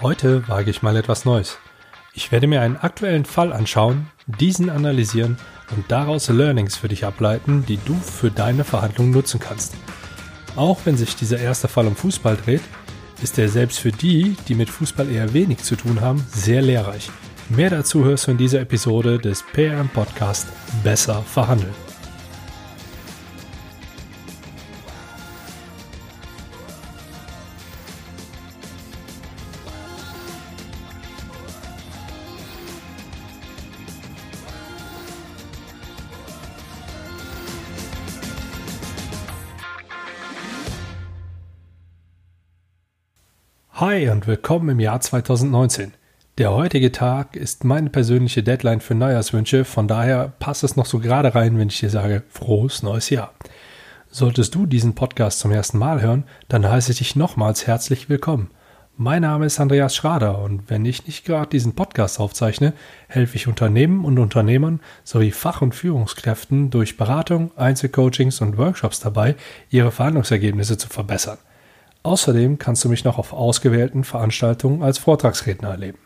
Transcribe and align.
Heute 0.00 0.46
wage 0.48 0.70
ich 0.70 0.82
mal 0.82 0.96
etwas 0.96 1.24
Neues. 1.24 1.58
Ich 2.14 2.32
werde 2.32 2.48
mir 2.48 2.60
einen 2.60 2.76
aktuellen 2.76 3.24
Fall 3.24 3.52
anschauen, 3.52 4.08
diesen 4.26 4.68
analysieren 4.68 5.36
und 5.74 5.84
daraus 5.88 6.28
Learnings 6.28 6.76
für 6.76 6.88
dich 6.88 7.04
ableiten, 7.04 7.64
die 7.66 7.78
du 7.84 7.94
für 7.94 8.32
deine 8.32 8.64
Verhandlungen 8.64 9.12
nutzen 9.12 9.38
kannst. 9.38 9.74
Auch 10.56 10.80
wenn 10.84 10.96
sich 10.96 11.14
dieser 11.14 11.38
erste 11.38 11.68
Fall 11.68 11.86
um 11.86 11.94
Fußball 11.94 12.36
dreht, 12.36 12.62
ist 13.22 13.38
er 13.38 13.48
selbst 13.48 13.78
für 13.78 13.92
die, 13.92 14.36
die 14.48 14.56
mit 14.56 14.68
Fußball 14.68 15.08
eher 15.08 15.32
wenig 15.32 15.58
zu 15.58 15.76
tun 15.76 16.00
haben, 16.00 16.26
sehr 16.28 16.60
lehrreich. 16.60 17.08
Mehr 17.48 17.70
dazu 17.70 18.04
hörst 18.04 18.26
du 18.26 18.32
in 18.32 18.38
dieser 18.38 18.60
Episode 18.60 19.18
des 19.18 19.42
PRM 19.42 19.88
Podcast 19.88 20.48
Besser 20.82 21.22
verhandeln. 21.22 21.93
Hi 43.78 44.08
und 44.08 44.28
willkommen 44.28 44.68
im 44.68 44.78
Jahr 44.78 45.00
2019. 45.00 45.94
Der 46.38 46.52
heutige 46.52 46.92
Tag 46.92 47.34
ist 47.34 47.64
meine 47.64 47.90
persönliche 47.90 48.44
Deadline 48.44 48.80
für 48.80 48.94
Neujahrswünsche, 48.94 49.64
von 49.64 49.88
daher 49.88 50.32
passt 50.38 50.62
es 50.62 50.76
noch 50.76 50.86
so 50.86 51.00
gerade 51.00 51.34
rein, 51.34 51.58
wenn 51.58 51.66
ich 51.66 51.80
dir 51.80 51.90
sage, 51.90 52.22
frohes 52.28 52.84
neues 52.84 53.10
Jahr. 53.10 53.34
Solltest 54.08 54.54
du 54.54 54.66
diesen 54.66 54.94
Podcast 54.94 55.40
zum 55.40 55.50
ersten 55.50 55.78
Mal 55.78 56.00
hören, 56.02 56.22
dann 56.46 56.70
heiße 56.70 56.92
ich 56.92 56.98
dich 56.98 57.16
nochmals 57.16 57.66
herzlich 57.66 58.08
willkommen. 58.08 58.52
Mein 58.96 59.22
Name 59.22 59.46
ist 59.46 59.58
Andreas 59.58 59.96
Schrader 59.96 60.38
und 60.38 60.70
wenn 60.70 60.84
ich 60.84 61.08
nicht 61.08 61.24
gerade 61.24 61.50
diesen 61.50 61.74
Podcast 61.74 62.20
aufzeichne, 62.20 62.74
helfe 63.08 63.34
ich 63.34 63.48
Unternehmen 63.48 64.04
und 64.04 64.20
Unternehmern 64.20 64.78
sowie 65.02 65.32
Fach- 65.32 65.62
und 65.62 65.74
Führungskräften 65.74 66.70
durch 66.70 66.96
Beratung, 66.96 67.50
Einzelcoachings 67.56 68.40
und 68.40 68.56
Workshops 68.56 69.00
dabei, 69.00 69.34
ihre 69.68 69.90
Verhandlungsergebnisse 69.90 70.78
zu 70.78 70.88
verbessern. 70.88 71.38
Außerdem 72.04 72.58
kannst 72.58 72.84
du 72.84 72.88
mich 72.88 73.04
noch 73.04 73.18
auf 73.18 73.32
ausgewählten 73.32 74.04
Veranstaltungen 74.04 74.82
als 74.82 74.98
Vortragsredner 74.98 75.70
erleben. 75.70 75.98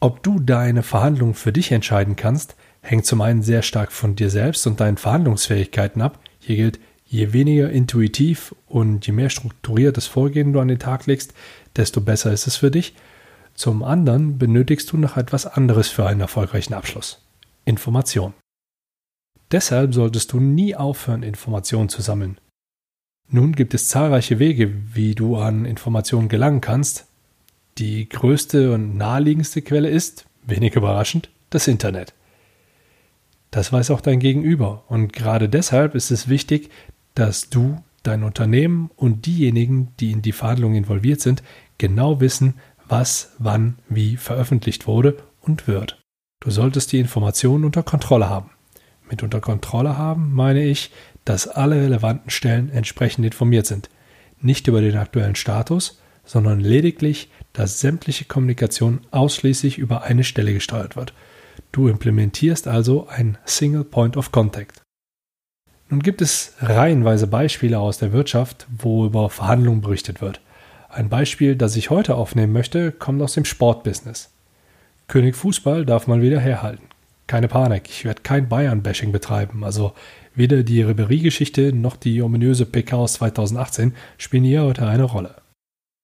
Ob 0.00 0.22
du 0.22 0.40
deine 0.40 0.82
Verhandlungen 0.82 1.34
für 1.34 1.52
dich 1.52 1.70
entscheiden 1.70 2.16
kannst, 2.16 2.56
hängt 2.80 3.06
zum 3.06 3.20
einen 3.20 3.42
sehr 3.42 3.62
stark 3.62 3.92
von 3.92 4.16
dir 4.16 4.30
selbst 4.30 4.66
und 4.66 4.80
deinen 4.80 4.96
Verhandlungsfähigkeiten 4.96 6.02
ab. 6.02 6.18
Hier 6.40 6.56
gilt, 6.56 6.80
je 7.04 7.32
weniger 7.32 7.70
intuitiv 7.70 8.54
und 8.66 9.06
je 9.06 9.12
mehr 9.12 9.30
strukturiertes 9.30 10.06
Vorgehen 10.06 10.52
du 10.52 10.60
an 10.60 10.68
den 10.68 10.80
Tag 10.80 11.06
legst, 11.06 11.34
desto 11.76 12.00
besser 12.00 12.32
ist 12.32 12.46
es 12.46 12.56
für 12.56 12.70
dich. 12.70 12.96
Zum 13.54 13.84
anderen 13.84 14.38
benötigst 14.38 14.90
du 14.90 14.96
noch 14.96 15.18
etwas 15.18 15.46
anderes 15.46 15.88
für 15.88 16.06
einen 16.06 16.20
erfolgreichen 16.20 16.74
Abschluss. 16.74 17.22
Information. 17.64 18.32
Deshalb 19.52 19.92
solltest 19.92 20.32
du 20.32 20.40
nie 20.40 20.74
aufhören, 20.74 21.22
Informationen 21.22 21.90
zu 21.90 22.00
sammeln. 22.00 22.38
Nun 23.28 23.52
gibt 23.52 23.74
es 23.74 23.88
zahlreiche 23.88 24.38
Wege, 24.38 24.72
wie 24.94 25.14
du 25.14 25.36
an 25.36 25.66
Informationen 25.66 26.28
gelangen 26.28 26.62
kannst. 26.62 27.06
Die 27.76 28.08
größte 28.08 28.72
und 28.72 28.96
naheliegendste 28.96 29.60
Quelle 29.60 29.90
ist, 29.90 30.24
wenig 30.46 30.74
überraschend, 30.74 31.30
das 31.50 31.68
Internet. 31.68 32.14
Das 33.50 33.72
weiß 33.72 33.90
auch 33.90 34.00
dein 34.00 34.20
Gegenüber 34.20 34.84
und 34.88 35.12
gerade 35.12 35.50
deshalb 35.50 35.94
ist 35.94 36.10
es 36.10 36.28
wichtig, 36.28 36.70
dass 37.14 37.50
du, 37.50 37.82
dein 38.02 38.24
Unternehmen 38.24 38.90
und 38.96 39.26
diejenigen, 39.26 39.92
die 40.00 40.12
in 40.12 40.22
die 40.22 40.32
Verhandlungen 40.32 40.76
involviert 40.76 41.20
sind, 41.20 41.42
genau 41.78 42.20
wissen, 42.20 42.54
was, 42.88 43.34
wann, 43.38 43.78
wie 43.88 44.16
veröffentlicht 44.16 44.86
wurde 44.86 45.18
und 45.40 45.68
wird. 45.68 46.02
Du 46.40 46.50
solltest 46.50 46.92
die 46.92 46.98
Informationen 46.98 47.64
unter 47.64 47.82
Kontrolle 47.82 48.28
haben 48.28 48.50
mit 49.12 49.22
unter 49.22 49.40
Kontrolle 49.40 49.96
haben, 49.96 50.32
meine 50.34 50.64
ich, 50.64 50.90
dass 51.24 51.46
alle 51.46 51.76
relevanten 51.76 52.30
Stellen 52.30 52.70
entsprechend 52.70 53.24
informiert 53.24 53.66
sind. 53.66 53.88
Nicht 54.40 54.66
über 54.66 54.80
den 54.80 54.96
aktuellen 54.96 55.36
Status, 55.36 56.00
sondern 56.24 56.58
lediglich, 56.58 57.30
dass 57.52 57.78
sämtliche 57.78 58.24
Kommunikation 58.24 59.02
ausschließlich 59.12 59.78
über 59.78 60.02
eine 60.02 60.24
Stelle 60.24 60.52
gesteuert 60.52 60.96
wird. 60.96 61.12
Du 61.70 61.88
implementierst 61.88 62.66
also 62.66 63.06
ein 63.08 63.38
Single 63.44 63.84
Point 63.84 64.16
of 64.16 64.32
Contact. 64.32 64.80
Nun 65.90 66.00
gibt 66.00 66.22
es 66.22 66.54
reihenweise 66.60 67.26
Beispiele 67.26 67.78
aus 67.78 67.98
der 67.98 68.12
Wirtschaft, 68.12 68.66
wo 68.76 69.04
über 69.04 69.28
Verhandlungen 69.28 69.82
berichtet 69.82 70.22
wird. 70.22 70.40
Ein 70.88 71.10
Beispiel, 71.10 71.54
das 71.54 71.76
ich 71.76 71.90
heute 71.90 72.14
aufnehmen 72.14 72.52
möchte, 72.52 72.92
kommt 72.92 73.20
aus 73.20 73.34
dem 73.34 73.44
Sportbusiness. 73.44 74.30
König 75.06 75.36
Fußball 75.36 75.84
darf 75.84 76.06
man 76.06 76.22
wieder 76.22 76.40
herhalten 76.40 76.91
keine 77.32 77.48
Panik, 77.48 77.88
ich 77.88 78.04
werde 78.04 78.20
kein 78.20 78.50
Bayern-Bashing 78.50 79.10
betreiben. 79.10 79.64
Also 79.64 79.94
weder 80.34 80.62
die 80.64 80.82
Ribery-Geschichte 80.82 81.72
noch 81.72 81.96
die 81.96 82.20
ominöse 82.20 82.66
PK 82.66 82.98
aus 82.98 83.14
2018 83.14 83.94
spielen 84.18 84.44
hier 84.44 84.64
heute 84.64 84.86
eine 84.86 85.04
Rolle. 85.04 85.36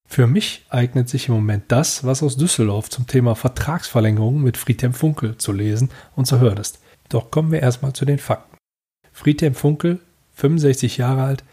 Für 0.08 0.26
mich 0.26 0.64
eignet 0.70 1.10
sich 1.10 1.28
im 1.28 1.34
Moment 1.34 1.64
das, 1.68 2.02
was 2.02 2.22
aus 2.22 2.38
Düsseldorf 2.38 2.88
zum 2.88 3.06
Thema 3.06 3.34
Vertragsverlängerung 3.34 4.40
mit 4.40 4.56
Friedhelm 4.56 4.94
Funkel 4.94 5.36
zu 5.36 5.52
lesen 5.52 5.90
und 6.16 6.24
zu 6.24 6.40
hören 6.40 6.56
ist. 6.56 6.78
Doch 7.10 7.30
kommen 7.30 7.52
wir 7.52 7.60
erstmal 7.60 7.92
zu 7.92 8.06
den 8.06 8.18
Fakten. 8.18 8.56
Friedhelm 9.12 9.54
Funkel, 9.54 10.00
65 10.32 10.96
Jahre 10.96 11.24
alt, 11.24 11.44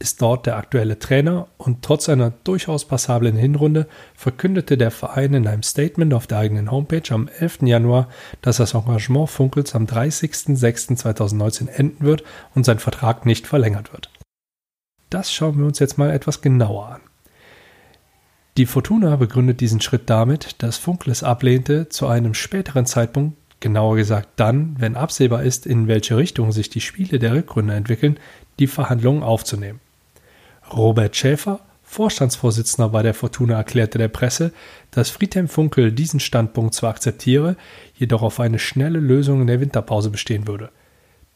ist 0.00 0.22
dort 0.22 0.46
der 0.46 0.56
aktuelle 0.56 0.98
Trainer 0.98 1.48
und 1.56 1.82
trotz 1.82 2.08
einer 2.08 2.30
durchaus 2.44 2.84
passablen 2.84 3.36
Hinrunde 3.36 3.88
verkündete 4.14 4.78
der 4.78 4.92
Verein 4.92 5.34
in 5.34 5.46
einem 5.46 5.64
Statement 5.64 6.14
auf 6.14 6.28
der 6.28 6.38
eigenen 6.38 6.70
Homepage 6.70 7.12
am 7.12 7.28
11. 7.38 7.62
Januar, 7.62 8.08
dass 8.40 8.58
das 8.58 8.74
Engagement 8.74 9.28
Funkels 9.28 9.74
am 9.74 9.86
30.06.2019 9.86 11.68
enden 11.68 12.04
wird 12.04 12.22
und 12.54 12.64
sein 12.64 12.78
Vertrag 12.78 13.26
nicht 13.26 13.48
verlängert 13.48 13.92
wird. 13.92 14.10
Das 15.10 15.32
schauen 15.32 15.58
wir 15.58 15.66
uns 15.66 15.80
jetzt 15.80 15.98
mal 15.98 16.10
etwas 16.10 16.42
genauer 16.42 16.86
an. 16.86 17.00
Die 18.56 18.66
Fortuna 18.66 19.16
begründet 19.16 19.60
diesen 19.60 19.80
Schritt 19.80 20.10
damit, 20.10 20.62
dass 20.62 20.78
Funkel 20.78 21.10
es 21.10 21.22
ablehnte, 21.22 21.88
zu 21.88 22.06
einem 22.06 22.34
späteren 22.34 22.86
Zeitpunkt, 22.86 23.36
genauer 23.60 23.96
gesagt 23.96 24.28
dann, 24.36 24.76
wenn 24.78 24.96
absehbar 24.96 25.42
ist, 25.42 25.66
in 25.66 25.88
welche 25.88 26.16
Richtung 26.16 26.52
sich 26.52 26.68
die 26.68 26.80
Spiele 26.80 27.18
der 27.18 27.34
Rückrunde 27.34 27.74
entwickeln, 27.74 28.18
die 28.58 28.66
Verhandlungen 28.66 29.22
aufzunehmen. 29.22 29.80
Robert 30.72 31.16
Schäfer, 31.16 31.60
Vorstandsvorsitzender 31.82 32.90
bei 32.90 33.02
der 33.02 33.14
Fortuna, 33.14 33.56
erklärte 33.56 33.98
der 33.98 34.08
Presse, 34.08 34.52
dass 34.90 35.10
Friedhelm 35.10 35.48
Funkel 35.48 35.92
diesen 35.92 36.20
Standpunkt 36.20 36.74
zwar 36.74 36.90
akzeptiere, 36.90 37.56
jedoch 37.94 38.22
auf 38.22 38.40
eine 38.40 38.58
schnelle 38.58 39.00
Lösung 39.00 39.40
in 39.40 39.46
der 39.46 39.60
Winterpause 39.60 40.10
bestehen 40.10 40.46
würde. 40.46 40.70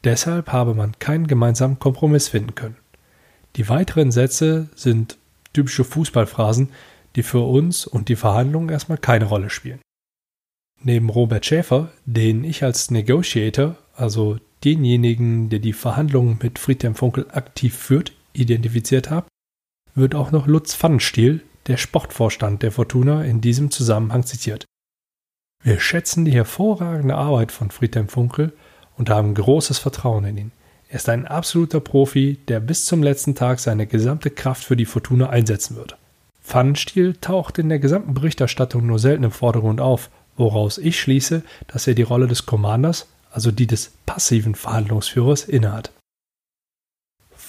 Deshalb 0.03 0.51
habe 0.51 0.75
man 0.75 0.99
keinen 0.99 1.27
gemeinsamen 1.27 1.79
Kompromiss 1.79 2.27
finden 2.27 2.55
können. 2.55 2.77
Die 3.55 3.69
weiteren 3.69 4.11
Sätze 4.11 4.69
sind 4.75 5.17
typische 5.53 5.83
Fußballphrasen, 5.83 6.69
die 7.15 7.23
für 7.23 7.47
uns 7.47 7.87
und 7.87 8.09
die 8.09 8.15
Verhandlungen 8.15 8.69
erstmal 8.69 8.97
keine 8.97 9.25
Rolle 9.25 9.49
spielen. 9.49 9.79
Neben 10.81 11.09
Robert 11.09 11.45
Schäfer, 11.45 11.91
den 12.05 12.43
ich 12.43 12.63
als 12.63 12.91
Negotiator, 12.91 13.77
also 13.95 14.37
denjenigen, 14.63 15.49
der 15.49 15.59
die 15.59 15.73
Verhandlungen 15.73 16.39
mit 16.41 16.59
Friedhelm 16.59 16.95
Funkel 16.95 17.27
aktiv 17.31 17.75
führt, 17.77 18.11
identifiziert 18.33 19.09
habe, 19.09 19.27
wird 19.95 20.15
auch 20.15 20.31
noch 20.31 20.47
Lutz 20.47 20.75
Pfannenstiel, 20.75 21.43
der 21.67 21.77
Sportvorstand 21.77 22.63
der 22.63 22.71
Fortuna, 22.71 23.23
in 23.23 23.41
diesem 23.41 23.71
Zusammenhang 23.71 24.25
zitiert. 24.25 24.65
Wir 25.63 25.79
schätzen 25.79 26.25
die 26.25 26.33
hervorragende 26.33 27.15
Arbeit 27.15 27.51
von 27.51 27.71
Friedhelm 27.71 28.09
Funkel 28.09 28.51
und 28.97 29.09
haben 29.09 29.33
großes 29.33 29.77
Vertrauen 29.79 30.25
in 30.25 30.37
ihn. 30.37 30.51
Er 30.89 30.97
ist 30.97 31.09
ein 31.09 31.25
absoluter 31.25 31.79
Profi, 31.79 32.37
der 32.47 32.59
bis 32.59 32.85
zum 32.85 33.01
letzten 33.01 33.33
Tag 33.33 33.59
seine 33.59 33.87
gesamte 33.87 34.29
Kraft 34.29 34.63
für 34.63 34.75
die 34.75 34.85
Fortuna 34.85 35.29
einsetzen 35.29 35.75
wird. 35.75 35.97
Pfannenstiel 36.43 37.15
taucht 37.15 37.57
in 37.57 37.69
der 37.69 37.79
gesamten 37.79 38.13
Berichterstattung 38.13 38.85
nur 38.85 38.99
selten 38.99 39.23
im 39.23 39.31
Vordergrund 39.31 39.79
auf, 39.79 40.09
woraus 40.35 40.77
ich 40.77 40.99
schließe, 40.99 41.43
dass 41.67 41.87
er 41.87 41.95
die 41.95 42.01
Rolle 42.03 42.27
des 42.27 42.45
Commanders, 42.45 43.07
also 43.31 43.51
die 43.51 43.65
des 43.65 43.93
passiven 44.05 44.53
Verhandlungsführers, 44.53 45.45
innehat. 45.45 45.91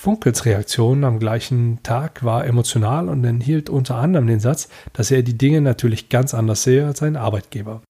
Funkels 0.05 0.45
Reaktion 0.45 1.03
am 1.03 1.19
gleichen 1.19 1.83
Tag 1.83 2.23
war 2.23 2.45
emotional 2.45 3.09
und 3.09 3.25
enthielt 3.25 3.71
unter 3.71 3.97
anderem 3.97 4.27
den 4.27 4.39
Satz, 4.39 4.69
dass 4.93 5.11
er 5.11 5.23
die 5.23 5.39
Dinge 5.39 5.63
natürlich 5.63 6.11
ganz 6.11 6.35
anders 6.35 6.63
sehe 6.63 6.85
als 6.85 6.99
sein 6.99 7.17
Arbeitgeber. 7.17 7.81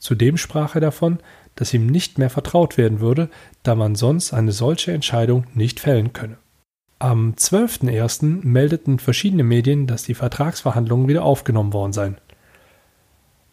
Zudem 0.00 0.36
sprach 0.36 0.74
er 0.74 0.80
davon, 0.80 1.20
dass 1.54 1.72
ihm 1.72 1.86
nicht 1.86 2.18
mehr 2.18 2.28
vertraut 2.28 2.76
werden 2.76 2.98
würde, 2.98 3.30
da 3.62 3.76
man 3.76 3.94
sonst 3.94 4.32
eine 4.32 4.50
solche 4.50 4.90
Entscheidung 4.90 5.44
nicht 5.54 5.78
fällen 5.78 6.12
könne. 6.12 6.38
Am 6.98 7.34
12.01. 7.34 8.44
meldeten 8.44 8.98
verschiedene 8.98 9.44
Medien, 9.44 9.86
dass 9.86 10.02
die 10.02 10.14
Vertragsverhandlungen 10.14 11.06
wieder 11.06 11.22
aufgenommen 11.22 11.72
worden 11.72 11.92
seien. 11.92 12.16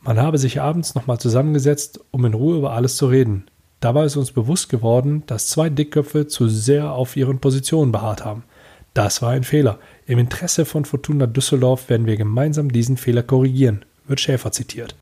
Man 0.01 0.19
habe 0.19 0.39
sich 0.39 0.59
abends 0.59 0.95
nochmal 0.95 1.19
zusammengesetzt, 1.19 1.99
um 2.09 2.25
in 2.25 2.33
Ruhe 2.33 2.57
über 2.57 2.71
alles 2.71 2.97
zu 2.97 3.05
reden. 3.05 3.45
Dabei 3.80 4.06
ist 4.06 4.16
uns 4.16 4.31
bewusst 4.31 4.69
geworden, 4.69 5.24
dass 5.27 5.48
zwei 5.48 5.69
Dickköpfe 5.69 6.27
zu 6.27 6.48
sehr 6.48 6.92
auf 6.92 7.16
ihren 7.16 7.39
Positionen 7.39 7.92
beharrt 7.92 8.25
haben. 8.25 8.44
Das 8.94 9.22
war 9.22 9.31
ein 9.31 9.44
Fehler. 9.44 9.80
Im 10.07 10.19
Interesse 10.19 10.66
von 10.66 10.86
Fortuna 10.86 11.27
Düsseldorf 11.27 11.89
werden 11.89 12.07
wir 12.07 12.16
gemeinsam 12.16 12.72
diesen 12.72 12.98
Fehler 12.98 13.24
korrigieren, 13.24 13.83
wird 14.07 14.22
Schäfer 14.22 14.51
zitiert. 14.51 14.95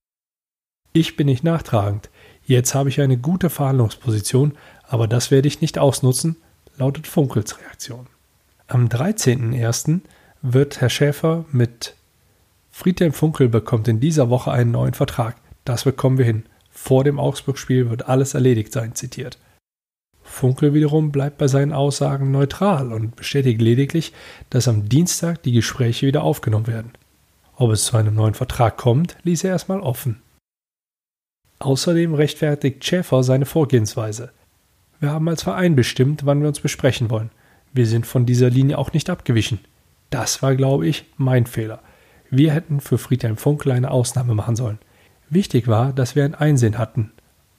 Ich 0.93 1.15
bin 1.15 1.27
nicht 1.27 1.43
nachtragend. 1.43 2.09
Jetzt 2.45 2.75
habe 2.75 2.89
ich 2.89 3.01
eine 3.01 3.17
gute 3.17 3.49
Verhandlungsposition, 3.49 4.53
aber 4.87 5.07
das 5.07 5.31
werde 5.31 5.47
ich 5.47 5.61
nicht 5.61 5.77
ausnutzen, 5.77 6.37
lautet 6.77 7.07
Funkels 7.07 7.59
Reaktion. 7.59 8.07
Am 8.67 8.87
13.01. 8.87 10.01
wird 10.41 10.81
Herr 10.81 10.89
Schäfer 10.89 11.45
mit 11.51 11.95
Friedhelm 12.71 13.13
Funkel 13.13 13.49
bekommt 13.49 13.87
in 13.87 13.99
dieser 13.99 14.29
Woche 14.29 14.51
einen 14.51 14.71
neuen 14.71 14.95
Vertrag. 14.95 15.35
Das 15.63 15.83
bekommen 15.83 16.17
wir 16.17 16.25
hin. 16.25 16.43
Vor 16.73 17.03
dem 17.03 17.19
Augsburg-Spiel 17.19 17.89
wird 17.89 18.09
alles 18.09 18.33
erledigt 18.33 18.73
sein, 18.73 18.95
zitiert. 18.95 19.37
Funkel 20.23 20.73
wiederum 20.73 21.11
bleibt 21.11 21.37
bei 21.37 21.47
seinen 21.47 21.71
Aussagen 21.71 22.31
neutral 22.31 22.91
und 22.91 23.15
bestätigt 23.15 23.61
lediglich, 23.61 24.11
dass 24.49 24.67
am 24.67 24.89
Dienstag 24.89 25.43
die 25.43 25.51
Gespräche 25.51 26.07
wieder 26.07 26.23
aufgenommen 26.23 26.67
werden. 26.67 26.91
Ob 27.55 27.71
es 27.71 27.85
zu 27.85 27.97
einem 27.97 28.15
neuen 28.15 28.33
Vertrag 28.33 28.77
kommt, 28.77 29.15
ließ 29.23 29.43
er 29.43 29.51
erstmal 29.51 29.79
offen. 29.79 30.21
Außerdem 31.59 32.15
rechtfertigt 32.15 32.83
Schäfer 32.83 33.23
seine 33.23 33.45
Vorgehensweise. 33.45 34.31
Wir 34.99 35.11
haben 35.11 35.29
als 35.29 35.43
Verein 35.43 35.75
bestimmt, 35.75 36.25
wann 36.25 36.41
wir 36.41 36.47
uns 36.47 36.59
besprechen 36.59 37.09
wollen. 37.09 37.29
Wir 37.71 37.85
sind 37.85 38.07
von 38.07 38.25
dieser 38.25 38.49
Linie 38.49 38.77
auch 38.79 38.93
nicht 38.93 39.09
abgewichen. 39.09 39.59
Das 40.09 40.41
war, 40.41 40.55
glaube 40.55 40.87
ich, 40.87 41.05
mein 41.17 41.45
Fehler. 41.45 41.81
Wir 42.29 42.51
hätten 42.51 42.79
für 42.79 42.97
Friedhelm 42.97 43.37
Funkel 43.37 43.71
eine 43.71 43.91
Ausnahme 43.91 44.33
machen 44.33 44.55
sollen. 44.55 44.79
Wichtig 45.33 45.67
war, 45.67 45.93
dass 45.93 46.15
wir 46.15 46.25
ein 46.25 46.35
Einsehen 46.35 46.77
hatten, 46.77 47.11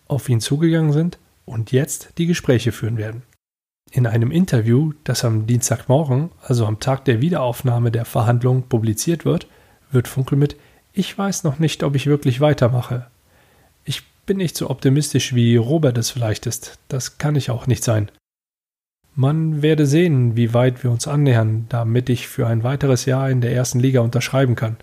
auf 0.07 0.29
ihn 0.29 0.41
zugegangen 0.41 0.93
sind 0.93 1.19
und 1.45 1.73
jetzt 1.73 2.11
die 2.19 2.27
Gespräche 2.27 2.71
führen 2.71 2.99
werden. 2.99 3.23
In 3.91 4.07
einem 4.07 4.31
Interview, 4.31 4.93
das 5.03 5.25
am 5.25 5.49
Dienstagmorgen, 5.49 6.31
also 6.41 6.67
am 6.67 6.79
Tag 6.79 7.05
der 7.05 7.21
Wiederaufnahme 7.21 7.91
der 7.91 8.05
Verhandlungen, 8.05 8.69
publiziert 8.69 9.25
wird, 9.25 9.49
wird 9.91 10.07
Funkel 10.07 10.39
mit 10.39 10.57
Ich 10.93 11.19
weiß 11.19 11.43
noch 11.43 11.59
nicht, 11.59 11.83
ob 11.83 11.97
ich 11.97 12.07
wirklich 12.07 12.41
weitermache. 12.41 13.07
Ich 13.85 14.05
bin 14.25 14.37
nicht 14.37 14.57
so 14.57 14.71
optimistisch, 14.71 15.35
wie 15.35 15.57
Robert 15.57 15.99
es 15.99 16.13
vielleicht 16.13 16.47
ist. 16.47 16.79
Das 16.87 17.19
kann 17.19 17.35
ich 17.35 17.51
auch 17.51 17.67
nicht 17.67 17.83
sein. 17.83 18.09
Man 19.17 19.63
werde 19.63 19.87
sehen, 19.87 20.37
wie 20.37 20.55
weit 20.55 20.85
wir 20.85 20.93
uns 20.93 21.09
annähern, 21.09 21.67
damit 21.71 22.09
ich 22.09 22.29
für 22.29 22.47
ein 22.47 22.63
weiteres 22.63 23.05
Jahr 23.05 23.31
in 23.31 23.41
der 23.41 23.53
ersten 23.53 23.81
Liga 23.81 24.01
unterschreiben 24.01 24.55
kann. 24.55 24.77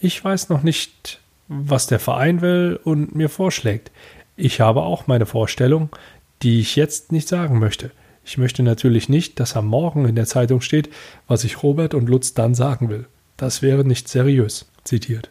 Ich 0.00 0.24
weiß 0.24 0.48
noch 0.48 0.64
nicht, 0.64 1.20
was 1.48 1.86
der 1.86 1.98
Verein 1.98 2.40
will 2.40 2.78
und 2.82 3.14
mir 3.14 3.28
vorschlägt. 3.28 3.90
Ich 4.36 4.60
habe 4.60 4.82
auch 4.82 5.06
meine 5.06 5.26
Vorstellung, 5.26 5.90
die 6.42 6.60
ich 6.60 6.76
jetzt 6.76 7.12
nicht 7.12 7.28
sagen 7.28 7.58
möchte. 7.58 7.90
Ich 8.24 8.38
möchte 8.38 8.62
natürlich 8.62 9.08
nicht, 9.08 9.40
dass 9.40 9.56
am 9.56 9.66
Morgen 9.66 10.04
in 10.06 10.14
der 10.14 10.26
Zeitung 10.26 10.60
steht, 10.60 10.88
was 11.26 11.44
ich 11.44 11.62
Robert 11.62 11.94
und 11.94 12.08
Lutz 12.08 12.34
dann 12.34 12.54
sagen 12.54 12.88
will. 12.88 13.06
Das 13.36 13.62
wäre 13.62 13.84
nicht 13.84 14.08
seriös, 14.08 14.70
zitiert. 14.84 15.30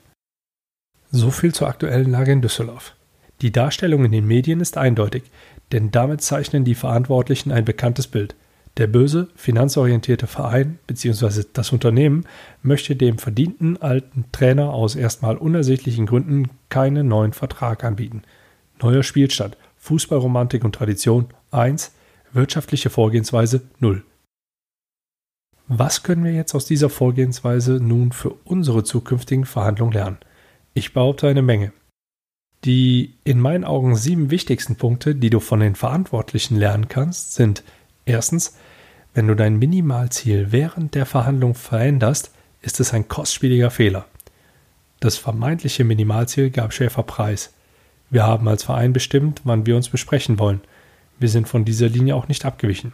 So 1.12 1.32
viel 1.32 1.54
zur 1.54 1.68
aktuellen 1.68 2.12
Lage 2.12 2.32
in 2.32 2.42
Düsseldorf. 2.42 2.96
Die 3.42 3.52
Darstellung 3.52 4.06
in 4.06 4.12
den 4.12 4.28
Medien 4.28 4.60
ist 4.60 4.78
eindeutig, 4.78 5.24
denn 5.72 5.92
damit 5.92 6.22
zeichnen 6.22 6.64
die 6.64 6.76
Verantwortlichen 6.76 7.52
ein 7.52 7.66
bekanntes 7.66 8.08
Bild. 8.08 8.36
Der 8.78 8.88
böse, 8.88 9.28
finanzorientierte 9.36 10.28
Verein 10.28 10.80
bzw. 10.88 11.44
das 11.54 11.72
Unternehmen 11.72 12.26
möchte 12.62 12.96
dem 12.96 13.18
verdienten 13.18 13.78
alten 13.82 14.26
Trainer 14.32 14.74
aus 14.74 14.96
erstmal 14.96 15.38
unersichtlichen 15.38 16.06
Gründen 16.06 16.50
keinen 16.70 17.08
neuen 17.08 17.34
Vertrag 17.34 17.84
anbieten. 17.84 18.22
Neuer 18.82 19.04
Spielstand, 19.04 19.58
Fußballromantik 19.78 20.64
und 20.64 20.74
Tradition 20.74 21.28
1, 21.52 21.92
wirtschaftliche 22.32 22.90
Vorgehensweise 22.90 23.62
0. 23.80 24.04
Was 25.68 26.04
können 26.04 26.24
wir 26.24 26.34
jetzt 26.34 26.56
aus 26.56 26.66
dieser 26.66 26.90
Vorgehensweise 26.90 27.80
nun 27.82 28.12
für 28.12 28.32
unsere 28.46 28.84
zukünftigen 28.84 29.46
Verhandlungen 29.46 29.94
lernen? 29.94 30.18
Ich 30.74 30.94
behaupte 30.94 31.28
eine 31.28 31.42
Menge. 31.42 31.74
Die 32.64 33.16
in 33.24 33.40
meinen 33.40 33.64
Augen 33.64 33.96
sieben 33.96 34.32
wichtigsten 34.32 34.76
Punkte, 34.76 35.16
die 35.16 35.30
du 35.30 35.40
von 35.40 35.60
den 35.60 35.76
Verantwortlichen 35.76 36.58
lernen 36.58 36.90
kannst, 36.90 37.34
sind 37.34 37.64
erstens, 38.06 38.56
wenn 39.14 39.28
du 39.28 39.36
dein 39.36 39.60
Minimalziel 39.60 40.52
während 40.52 40.96
der 40.96 41.06
Verhandlung 41.06 41.56
veränderst, 41.56 42.32
ist 42.62 42.80
es 42.80 42.94
ein 42.94 43.08
kostspieliger 43.08 43.72
Fehler. 43.72 44.06
Das 45.00 45.18
vermeintliche 45.18 45.84
Minimalziel 45.84 46.52
gab 46.52 46.74
Schäfer 46.74 47.04
preis. 47.04 47.54
Wir 48.10 48.24
haben 48.24 48.48
als 48.48 48.64
Verein 48.64 48.94
bestimmt, 48.94 49.42
wann 49.44 49.66
wir 49.66 49.76
uns 49.76 49.90
besprechen 49.90 50.38
wollen. 50.38 50.62
Wir 51.20 51.30
sind 51.30 51.48
von 51.48 51.66
dieser 51.66 51.90
Linie 51.90 52.16
auch 52.16 52.28
nicht 52.28 52.46
abgewichen. 52.46 52.94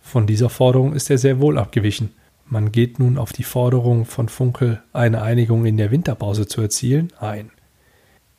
Von 0.00 0.26
dieser 0.26 0.48
Forderung 0.48 0.94
ist 0.94 1.10
er 1.10 1.18
sehr 1.18 1.40
wohl 1.40 1.58
abgewichen. 1.58 2.10
Man 2.46 2.72
geht 2.72 2.98
nun 2.98 3.18
auf 3.18 3.32
die 3.32 3.44
Forderung 3.44 4.04
von 4.04 4.28
Funkel, 4.28 4.82
eine 4.92 5.22
Einigung 5.22 5.64
in 5.64 5.76
der 5.76 5.90
Winterpause 5.90 6.46
zu 6.46 6.60
erzielen, 6.60 7.12
ein. 7.18 7.50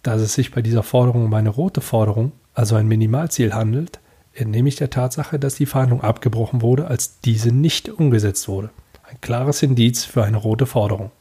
Dass 0.03 0.21
es 0.21 0.33
sich 0.33 0.51
bei 0.51 0.61
dieser 0.61 0.83
Forderung 0.83 1.25
um 1.25 1.33
eine 1.33 1.49
rote 1.49 1.81
Forderung, 1.81 2.33
also 2.53 2.75
ein 2.75 2.87
Minimalziel 2.87 3.53
handelt, 3.53 3.99
entnehme 4.33 4.69
ich 4.69 4.75
der 4.75 4.89
Tatsache, 4.89 5.39
dass 5.39 5.55
die 5.55 5.65
Verhandlung 5.65 6.01
abgebrochen 6.01 6.61
wurde, 6.61 6.87
als 6.87 7.19
diese 7.19 7.51
nicht 7.51 7.89
umgesetzt 7.89 8.47
wurde. 8.47 8.69
Ein 9.03 9.21
klares 9.21 9.61
Indiz 9.61 10.05
für 10.05 10.23
eine 10.23 10.37
rote 10.37 10.65
Forderung. 10.65 11.11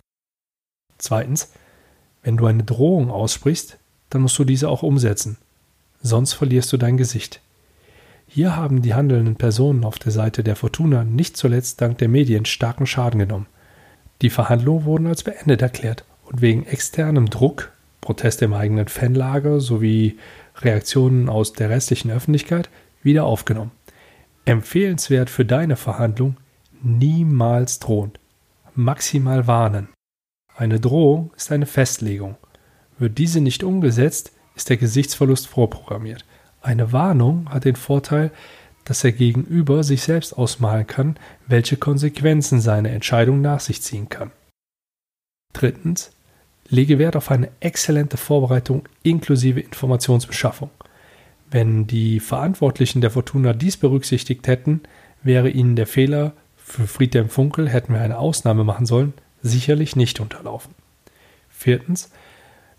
Zweitens, 0.99 1.53
wenn 2.23 2.37
du 2.37 2.47
eine 2.47 2.63
Drohung 2.63 3.11
aussprichst, 3.11 3.79
dann 4.11 4.23
musst 4.23 4.39
du 4.39 4.45
diese 4.45 4.69
auch 4.69 4.83
umsetzen. 4.83 5.37
Sonst 6.01 6.33
verlierst 6.33 6.73
du 6.73 6.77
dein 6.77 6.97
Gesicht. 6.97 7.41
Hier 8.27 8.57
haben 8.57 8.83
die 8.83 8.95
handelnden 8.95 9.37
Personen 9.37 9.85
auf 9.85 9.99
der 9.99 10.13
Seite 10.13 10.43
der 10.43 10.57
Fortuna 10.57 11.05
nicht 11.05 11.37
zuletzt 11.37 11.81
dank 11.81 11.99
der 11.99 12.09
Medien 12.09 12.45
starken 12.47 12.87
Schaden 12.87 13.19
genommen. 13.19 13.47
Die 14.23 14.31
Verhandlungen 14.31 14.85
wurden 14.85 15.07
als 15.07 15.23
beendet 15.23 15.61
erklärt 15.61 16.05
und 16.25 16.41
wegen 16.41 16.65
externem 16.65 17.29
Druck, 17.29 17.73
Proteste 18.01 18.47
im 18.47 18.55
eigenen 18.55 18.89
Fanlager 18.89 19.61
sowie 19.61 20.19
Reaktionen 20.57 21.29
aus 21.29 21.53
der 21.53 21.71
restlichen 21.71 22.11
Öffentlichkeit 22.11 22.69
wieder 23.03 23.25
aufgenommen. 23.25 23.73
Empfehlenswert 24.45 25.31
für 25.31 25.45
deine 25.45 25.77
Verhandlung 25.77 26.37
niemals 26.83 27.79
drohen, 27.79 28.13
maximal 28.75 29.47
warnen. 29.47 29.89
Eine 30.57 30.81
Drohung 30.81 31.33
ist 31.37 31.53
eine 31.53 31.67
Festlegung. 31.67 32.37
Wird 32.99 33.19
diese 33.19 33.41
nicht 33.41 33.65
umgesetzt, 33.65 34.33
ist 34.55 34.69
der 34.69 34.77
Gesichtsverlust 34.77 35.47
vorprogrammiert. 35.47 36.25
Eine 36.61 36.93
Warnung 36.93 37.49
hat 37.51 37.65
den 37.65 37.77
Vorteil, 37.77 38.31
dass 38.85 39.01
der 39.01 39.13
Gegenüber 39.13 39.85
sich 39.85 40.03
selbst 40.03 40.37
ausmalen 40.37 40.87
kann, 40.87 41.17
welche 41.47 41.77
Konsequenzen 41.77 42.61
seine 42.61 42.91
Entscheidung 42.91 43.41
nach 43.41 43.61
sich 43.61 43.83
ziehen 43.83 44.09
kann. 44.09 44.33
Drittens, 45.53 46.11
lege 46.69 46.99
Wert 46.99 47.17
auf 47.17 47.31
eine 47.31 47.51
exzellente 47.61 48.17
Vorbereitung 48.17 48.89
inklusive 49.03 49.61
Informationsbeschaffung. 49.61 50.71
Wenn 51.53 51.87
die 51.87 52.19
Verantwortlichen 52.19 53.03
der 53.03 53.11
Fortuna 53.11 53.53
dies 53.53 53.77
berücksichtigt 53.77 54.49
hätten, 54.49 54.81
wäre 55.23 55.51
ihnen 55.51 55.77
der 55.77 55.87
Fehler, 55.87 56.33
für 56.57 56.87
Friedhelm 56.87 57.29
Funkel 57.29 57.69
hätten 57.69 57.93
wir 57.93 58.01
eine 58.01 58.17
Ausnahme 58.17 58.65
machen 58.65 58.87
sollen, 58.87 59.13
sicherlich 59.43 59.95
nicht 59.95 60.19
unterlaufen. 60.19 60.75
Viertens, 61.51 62.11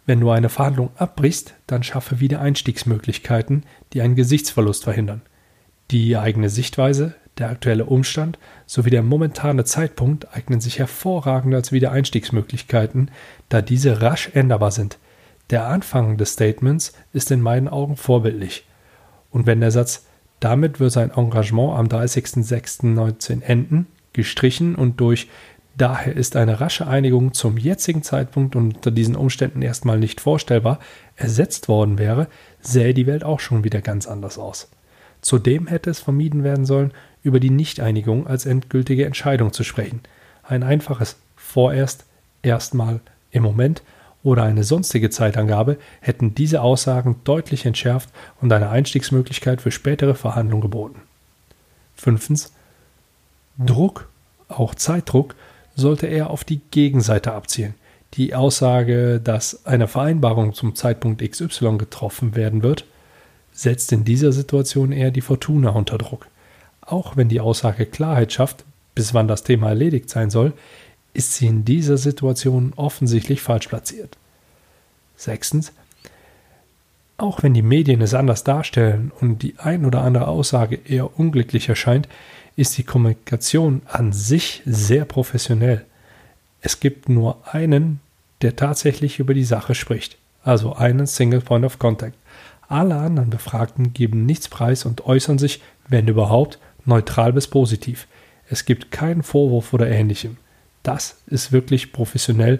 wenn 0.07 0.19
du 0.19 0.31
eine 0.31 0.49
Verhandlung 0.49 0.89
abbrichst, 0.95 1.53
dann 1.67 1.83
schaffe 1.83 2.19
wieder 2.19 2.41
Einstiegsmöglichkeiten, 2.41 3.63
die 3.93 4.01
einen 4.01 4.15
Gesichtsverlust 4.15 4.85
verhindern. 4.85 5.21
Die 5.91 6.17
eigene 6.17 6.49
Sichtweise, 6.49 7.13
der 7.37 7.49
aktuelle 7.49 7.85
Umstand 7.85 8.39
sowie 8.65 8.89
der 8.89 9.03
momentane 9.03 9.65
Zeitpunkt 9.65 10.35
eignen 10.35 10.61
sich 10.61 10.79
hervorragend 10.79 11.53
als 11.53 11.71
Wiedereinstiegsmöglichkeiten, 11.71 13.11
da 13.49 13.61
diese 13.61 14.01
rasch 14.01 14.31
änderbar 14.33 14.71
sind. 14.71 14.97
Der 15.49 15.67
Anfang 15.67 16.17
des 16.17 16.33
Statements 16.33 16.93
ist 17.11 17.31
in 17.31 17.41
meinen 17.41 17.67
Augen 17.67 17.97
vorbildlich. 17.97 18.65
Und 19.29 19.45
wenn 19.45 19.61
der 19.61 19.71
Satz 19.71 20.05
damit 20.39 20.81
wird 20.81 20.91
sein 20.91 21.11
Engagement 21.11 21.77
am 21.77 21.87
30.06.19 21.87 23.41
enden, 23.43 23.87
gestrichen 24.11 24.75
und 24.75 24.99
durch 24.99 25.29
Daher 25.75 26.15
ist 26.15 26.35
eine 26.35 26.61
rasche 26.61 26.85
Einigung 26.85 27.33
zum 27.33 27.57
jetzigen 27.57 28.03
Zeitpunkt 28.03 28.55
und 28.55 28.75
unter 28.75 28.91
diesen 28.91 29.15
Umständen 29.15 29.63
erstmal 29.63 29.97
nicht 29.97 30.21
vorstellbar, 30.21 30.79
ersetzt 31.15 31.67
worden 31.67 31.97
wäre, 31.97 32.27
sähe 32.61 32.93
die 32.93 33.07
Welt 33.07 33.23
auch 33.23 33.39
schon 33.39 33.63
wieder 33.63 33.81
ganz 33.81 34.07
anders 34.07 34.37
aus. 34.37 34.69
Zudem 35.21 35.67
hätte 35.67 35.89
es 35.89 35.99
vermieden 35.99 36.43
werden 36.43 36.65
sollen, 36.65 36.91
über 37.23 37.39
die 37.39 37.49
Nichteinigung 37.49 38.27
als 38.27 38.45
endgültige 38.45 39.05
Entscheidung 39.05 39.51
zu 39.51 39.63
sprechen. 39.63 40.01
Ein 40.43 40.61
einfaches 40.61 41.15
vorerst, 41.35 42.05
erstmal, 42.43 42.99
im 43.31 43.41
Moment 43.41 43.81
oder 44.23 44.43
eine 44.43 44.63
sonstige 44.63 45.09
Zeitangabe 45.09 45.77
hätten 45.99 46.33
diese 46.33 46.61
Aussagen 46.61 47.17
deutlich 47.23 47.65
entschärft 47.65 48.09
und 48.41 48.51
eine 48.51 48.69
Einstiegsmöglichkeit 48.69 49.61
für 49.61 49.71
spätere 49.71 50.15
Verhandlungen 50.15 50.61
geboten. 50.61 51.01
Fünftens 51.95 52.53
Druck, 53.57 54.09
auch 54.47 54.75
Zeitdruck, 54.75 55.35
sollte 55.75 56.07
er 56.07 56.29
auf 56.29 56.43
die 56.43 56.61
Gegenseite 56.71 57.33
abzielen. 57.33 57.75
Die 58.13 58.35
Aussage, 58.35 59.19
dass 59.19 59.65
eine 59.65 59.87
Vereinbarung 59.87 60.53
zum 60.53 60.75
Zeitpunkt 60.75 61.21
XY 61.21 61.77
getroffen 61.77 62.35
werden 62.35 62.63
wird, 62.63 62.85
setzt 63.51 63.91
in 63.91 64.03
dieser 64.03 64.31
Situation 64.31 64.91
eher 64.91 65.11
die 65.11 65.21
Fortuna 65.21 65.71
unter 65.71 65.97
Druck. 65.97 66.27
Auch 66.81 67.17
wenn 67.17 67.29
die 67.29 67.39
Aussage 67.39 67.85
Klarheit 67.85 68.31
schafft, 68.31 68.65
bis 68.95 69.13
wann 69.13 69.27
das 69.27 69.43
Thema 69.43 69.69
erledigt 69.69 70.09
sein 70.09 70.29
soll, 70.29 70.53
ist 71.13 71.35
sie 71.35 71.47
in 71.47 71.65
dieser 71.65 71.97
Situation 71.97 72.73
offensichtlich 72.75 73.41
falsch 73.41 73.67
platziert. 73.67 74.17
Sechstens, 75.15 75.71
auch 77.17 77.43
wenn 77.43 77.53
die 77.53 77.61
Medien 77.61 78.01
es 78.01 78.13
anders 78.13 78.43
darstellen 78.43 79.11
und 79.21 79.43
die 79.43 79.55
ein 79.59 79.85
oder 79.85 80.01
andere 80.01 80.27
Aussage 80.27 80.75
eher 80.75 81.17
unglücklich 81.19 81.69
erscheint, 81.69 82.09
ist 82.55 82.77
die 82.77 82.83
Kommunikation 82.83 83.81
an 83.87 84.13
sich 84.13 84.61
sehr 84.65 85.05
professionell. 85.05 85.85
Es 86.61 86.79
gibt 86.79 87.09
nur 87.09 87.37
einen, 87.51 87.99
der 88.41 88.55
tatsächlich 88.55 89.19
über 89.19 89.33
die 89.33 89.43
Sache 89.43 89.75
spricht, 89.75 90.17
also 90.43 90.73
einen 90.75 91.07
Single 91.07 91.41
Point 91.41 91.65
of 91.65 91.79
Contact. 91.79 92.15
Alle 92.67 92.95
anderen 92.95 93.29
Befragten 93.29 93.93
geben 93.93 94.25
nichts 94.25 94.49
preis 94.49 94.85
und 94.85 95.05
äußern 95.05 95.37
sich, 95.37 95.61
wenn 95.87 96.07
überhaupt, 96.07 96.59
neutral 96.85 97.33
bis 97.33 97.47
positiv. 97.47 98.07
Es 98.49 98.65
gibt 98.65 98.91
keinen 98.91 99.23
Vorwurf 99.23 99.73
oder 99.73 99.89
ähnlichem. 99.89 100.37
Das 100.83 101.17
ist 101.27 101.51
wirklich 101.51 101.93
professionell 101.93 102.59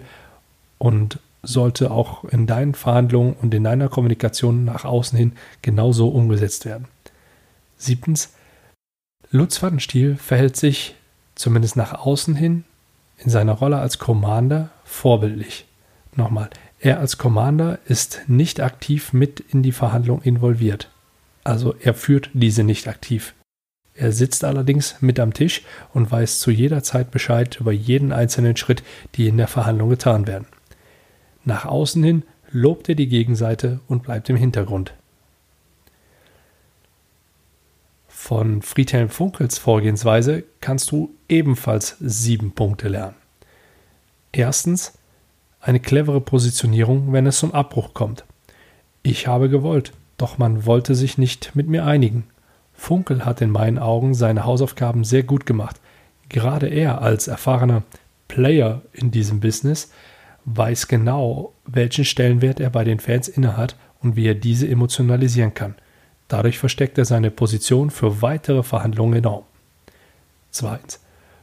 und 0.78 1.18
sollte 1.42 1.90
auch 1.90 2.24
in 2.24 2.46
deinen 2.46 2.74
Verhandlungen 2.74 3.34
und 3.34 3.52
in 3.54 3.64
deiner 3.64 3.88
Kommunikation 3.88 4.64
nach 4.64 4.84
außen 4.84 5.16
hin 5.16 5.32
genauso 5.62 6.08
umgesetzt 6.08 6.64
werden. 6.64 6.88
Siebtens, 7.76 8.32
Lutz 9.30 9.58
Pfannenstiel 9.58 10.16
verhält 10.16 10.56
sich, 10.56 10.94
zumindest 11.34 11.76
nach 11.76 11.92
außen 11.92 12.34
hin, 12.34 12.64
in 13.18 13.30
seiner 13.30 13.52
Rolle 13.52 13.78
als 13.78 13.98
Commander 13.98 14.70
vorbildlich. 14.84 15.66
Nochmal, 16.16 16.50
er 16.80 17.00
als 17.00 17.18
Commander 17.18 17.78
ist 17.86 18.22
nicht 18.26 18.60
aktiv 18.60 19.12
mit 19.12 19.40
in 19.40 19.62
die 19.62 19.72
Verhandlung 19.72 20.22
involviert. 20.22 20.90
Also 21.42 21.74
er 21.80 21.94
führt 21.94 22.30
diese 22.32 22.62
nicht 22.62 22.88
aktiv. 22.88 23.34
Er 23.94 24.10
sitzt 24.10 24.44
allerdings 24.44 24.96
mit 25.00 25.20
am 25.20 25.32
Tisch 25.32 25.62
und 25.92 26.10
weiß 26.10 26.40
zu 26.40 26.50
jeder 26.50 26.82
Zeit 26.82 27.10
Bescheid 27.12 27.58
über 27.60 27.72
jeden 27.72 28.12
einzelnen 28.12 28.56
Schritt, 28.56 28.82
die 29.14 29.28
in 29.28 29.36
der 29.36 29.46
Verhandlung 29.46 29.88
getan 29.88 30.26
werden. 30.26 30.46
Nach 31.44 31.64
außen 31.64 32.02
hin 32.02 32.24
lobt 32.50 32.88
er 32.88 32.96
die 32.96 33.08
Gegenseite 33.08 33.80
und 33.86 34.02
bleibt 34.02 34.28
im 34.30 34.36
Hintergrund. 34.36 34.94
Von 38.08 38.62
Friedhelm 38.62 39.10
Funkels 39.10 39.58
Vorgehensweise 39.58 40.44
kannst 40.60 40.90
du 40.90 41.14
ebenfalls 41.28 41.96
sieben 42.00 42.52
Punkte 42.52 42.88
lernen. 42.88 43.16
Erstens 44.32 44.94
eine 45.60 45.78
clevere 45.78 46.20
Positionierung, 46.20 47.12
wenn 47.12 47.26
es 47.26 47.38
zum 47.38 47.52
Abbruch 47.52 47.94
kommt. 47.94 48.24
Ich 49.02 49.26
habe 49.26 49.48
gewollt, 49.50 49.92
doch 50.16 50.38
man 50.38 50.64
wollte 50.66 50.94
sich 50.94 51.18
nicht 51.18 51.54
mit 51.54 51.68
mir 51.68 51.84
einigen. 51.84 52.24
Funkel 52.74 53.24
hat 53.24 53.40
in 53.40 53.50
meinen 53.50 53.78
Augen 53.78 54.14
seine 54.14 54.44
Hausaufgaben 54.44 55.04
sehr 55.04 55.22
gut 55.22 55.46
gemacht. 55.46 55.80
Gerade 56.28 56.68
er 56.68 57.02
als 57.02 57.28
erfahrener 57.28 57.82
Player 58.28 58.82
in 58.92 59.10
diesem 59.10 59.40
Business 59.40 59.90
weiß 60.44 60.88
genau, 60.88 61.52
welchen 61.64 62.04
Stellenwert 62.04 62.60
er 62.60 62.70
bei 62.70 62.84
den 62.84 63.00
Fans 63.00 63.28
innehat 63.28 63.76
und 64.02 64.16
wie 64.16 64.26
er 64.26 64.34
diese 64.34 64.68
emotionalisieren 64.68 65.54
kann. 65.54 65.74
Dadurch 66.28 66.58
versteckt 66.58 66.98
er 66.98 67.04
seine 67.04 67.30
Position 67.30 67.90
für 67.90 68.22
weitere 68.22 68.62
Verhandlungen 68.62 69.18
enorm. 69.18 69.44
Zweitens. 70.50 71.00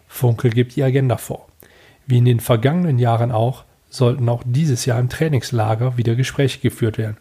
Funkel 0.08 0.52
gibt 0.52 0.76
die 0.76 0.84
Agenda 0.84 1.16
vor. 1.16 1.48
Wie 2.06 2.18
in 2.18 2.26
den 2.26 2.42
vergangenen 2.42 3.00
Jahren 3.00 3.32
auch, 3.32 3.64
sollten 3.90 4.28
auch 4.28 4.44
dieses 4.46 4.86
Jahr 4.86 5.00
im 5.00 5.08
Trainingslager 5.08 5.98
wieder 5.98 6.16
Gespräche 6.16 6.60
geführt 6.60 6.98
werden. 6.98 7.18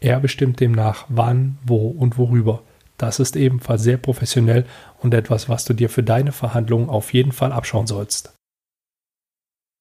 Er 0.00 0.20
bestimmt 0.20 0.60
demnach 0.60 1.04
wann, 1.08 1.58
wo 1.64 1.88
und 1.88 2.16
worüber. 2.16 2.62
Das 3.00 3.18
ist 3.18 3.34
ebenfalls 3.34 3.82
sehr 3.82 3.96
professionell 3.96 4.66
und 4.98 5.14
etwas, 5.14 5.48
was 5.48 5.64
du 5.64 5.72
dir 5.72 5.88
für 5.88 6.02
deine 6.02 6.32
Verhandlungen 6.32 6.90
auf 6.90 7.14
jeden 7.14 7.32
Fall 7.32 7.50
abschauen 7.50 7.86
sollst. 7.86 8.34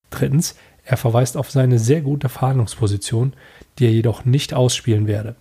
Drittens, 0.09 0.55
er 0.85 0.95
verweist 0.95 1.35
auf 1.35 1.51
seine 1.51 1.79
sehr 1.79 1.99
gute 1.99 2.29
Verhandlungsposition, 2.29 3.33
die 3.77 3.87
er 3.87 3.91
jedoch 3.91 4.23
nicht 4.23 4.53
ausspielen 4.53 5.05
werde. 5.05 5.35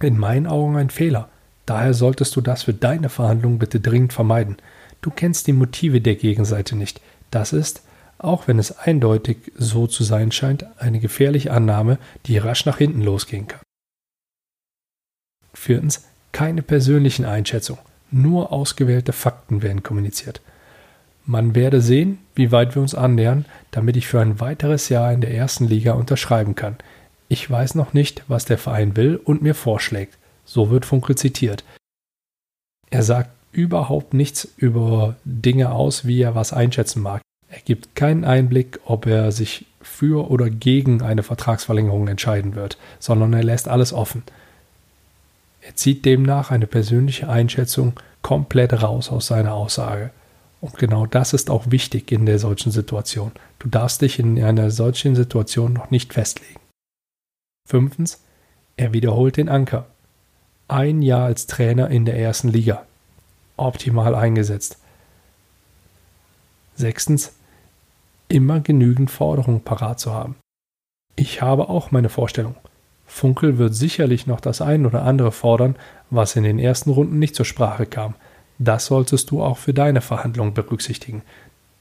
In 0.00 0.16
meinen 0.16 0.46
Augen 0.46 0.78
ein 0.78 0.88
Fehler. 0.88 1.28
Daher 1.66 1.92
solltest 1.92 2.34
du 2.34 2.40
das 2.40 2.62
für 2.62 2.72
deine 2.72 3.10
Verhandlungen 3.10 3.58
bitte 3.58 3.78
dringend 3.78 4.14
vermeiden. 4.14 4.56
Du 5.02 5.10
kennst 5.10 5.48
die 5.48 5.52
Motive 5.52 6.00
der 6.00 6.14
Gegenseite 6.14 6.76
nicht. 6.76 7.02
Das 7.30 7.52
ist, 7.52 7.82
auch 8.16 8.48
wenn 8.48 8.58
es 8.58 8.78
eindeutig 8.78 9.52
so 9.54 9.86
zu 9.86 10.02
sein 10.02 10.32
scheint, 10.32 10.64
eine 10.80 10.98
gefährliche 10.98 11.52
Annahme, 11.52 11.98
die 12.24 12.38
rasch 12.38 12.64
nach 12.64 12.78
hinten 12.78 13.02
losgehen 13.02 13.48
kann. 13.48 13.60
Viertens, 15.52 16.06
keine 16.36 16.60
persönlichen 16.60 17.24
Einschätzungen. 17.24 17.80
Nur 18.10 18.52
ausgewählte 18.52 19.14
Fakten 19.14 19.62
werden 19.62 19.82
kommuniziert. 19.82 20.42
Man 21.24 21.54
werde 21.54 21.80
sehen, 21.80 22.18
wie 22.34 22.52
weit 22.52 22.74
wir 22.74 22.82
uns 22.82 22.94
annähern, 22.94 23.46
damit 23.70 23.96
ich 23.96 24.06
für 24.06 24.20
ein 24.20 24.38
weiteres 24.38 24.90
Jahr 24.90 25.14
in 25.14 25.22
der 25.22 25.32
ersten 25.32 25.66
Liga 25.66 25.94
unterschreiben 25.94 26.54
kann. 26.54 26.76
Ich 27.28 27.50
weiß 27.50 27.74
noch 27.74 27.94
nicht, 27.94 28.22
was 28.28 28.44
der 28.44 28.58
Verein 28.58 28.96
will 28.96 29.16
und 29.16 29.40
mir 29.40 29.54
vorschlägt. 29.54 30.18
So 30.44 30.68
wird 30.68 30.84
Funkel 30.84 31.16
zitiert. 31.16 31.64
Er 32.90 33.02
sagt 33.02 33.30
überhaupt 33.52 34.12
nichts 34.12 34.46
über 34.58 35.16
Dinge 35.24 35.72
aus, 35.72 36.04
wie 36.04 36.20
er 36.20 36.34
was 36.34 36.52
einschätzen 36.52 37.00
mag. 37.00 37.22
Er 37.48 37.60
gibt 37.60 37.94
keinen 37.94 38.26
Einblick, 38.26 38.78
ob 38.84 39.06
er 39.06 39.32
sich 39.32 39.64
für 39.80 40.30
oder 40.30 40.50
gegen 40.50 41.00
eine 41.00 41.22
Vertragsverlängerung 41.22 42.08
entscheiden 42.08 42.54
wird, 42.54 42.76
sondern 42.98 43.32
er 43.32 43.42
lässt 43.42 43.68
alles 43.68 43.94
offen. 43.94 44.22
Er 45.66 45.74
zieht 45.74 46.04
demnach 46.04 46.52
eine 46.52 46.68
persönliche 46.68 47.28
Einschätzung 47.28 47.94
komplett 48.22 48.72
raus 48.84 49.10
aus 49.10 49.26
seiner 49.26 49.54
Aussage. 49.54 50.10
Und 50.60 50.78
genau 50.78 51.06
das 51.06 51.32
ist 51.32 51.50
auch 51.50 51.70
wichtig 51.70 52.12
in 52.12 52.24
der 52.24 52.38
solchen 52.38 52.70
Situation. 52.70 53.32
Du 53.58 53.68
darfst 53.68 54.00
dich 54.00 54.20
in 54.20 54.42
einer 54.42 54.70
solchen 54.70 55.16
Situation 55.16 55.72
noch 55.72 55.90
nicht 55.90 56.14
festlegen. 56.14 56.60
Fünftens, 57.68 58.22
er 58.76 58.92
wiederholt 58.92 59.38
den 59.38 59.48
Anker. 59.48 59.86
Ein 60.68 61.02
Jahr 61.02 61.24
als 61.24 61.48
Trainer 61.48 61.90
in 61.90 62.04
der 62.04 62.16
ersten 62.16 62.48
Liga. 62.48 62.86
Optimal 63.56 64.14
eingesetzt. 64.14 64.78
Sechstens, 66.76 67.32
immer 68.28 68.60
genügend 68.60 69.10
Forderungen 69.10 69.62
parat 69.62 69.98
zu 69.98 70.12
haben. 70.12 70.36
Ich 71.16 71.42
habe 71.42 71.68
auch 71.68 71.90
meine 71.90 72.08
Vorstellung. 72.08 72.54
Funkel 73.06 73.58
wird 73.58 73.74
sicherlich 73.74 74.26
noch 74.26 74.40
das 74.40 74.60
ein 74.60 74.84
oder 74.84 75.02
andere 75.02 75.32
fordern, 75.32 75.76
was 76.10 76.36
in 76.36 76.42
den 76.42 76.58
ersten 76.58 76.90
Runden 76.90 77.18
nicht 77.18 77.34
zur 77.34 77.46
Sprache 77.46 77.86
kam. 77.86 78.14
Das 78.58 78.86
solltest 78.86 79.30
du 79.30 79.42
auch 79.42 79.58
für 79.58 79.74
deine 79.74 80.00
Verhandlungen 80.00 80.54
berücksichtigen. 80.54 81.22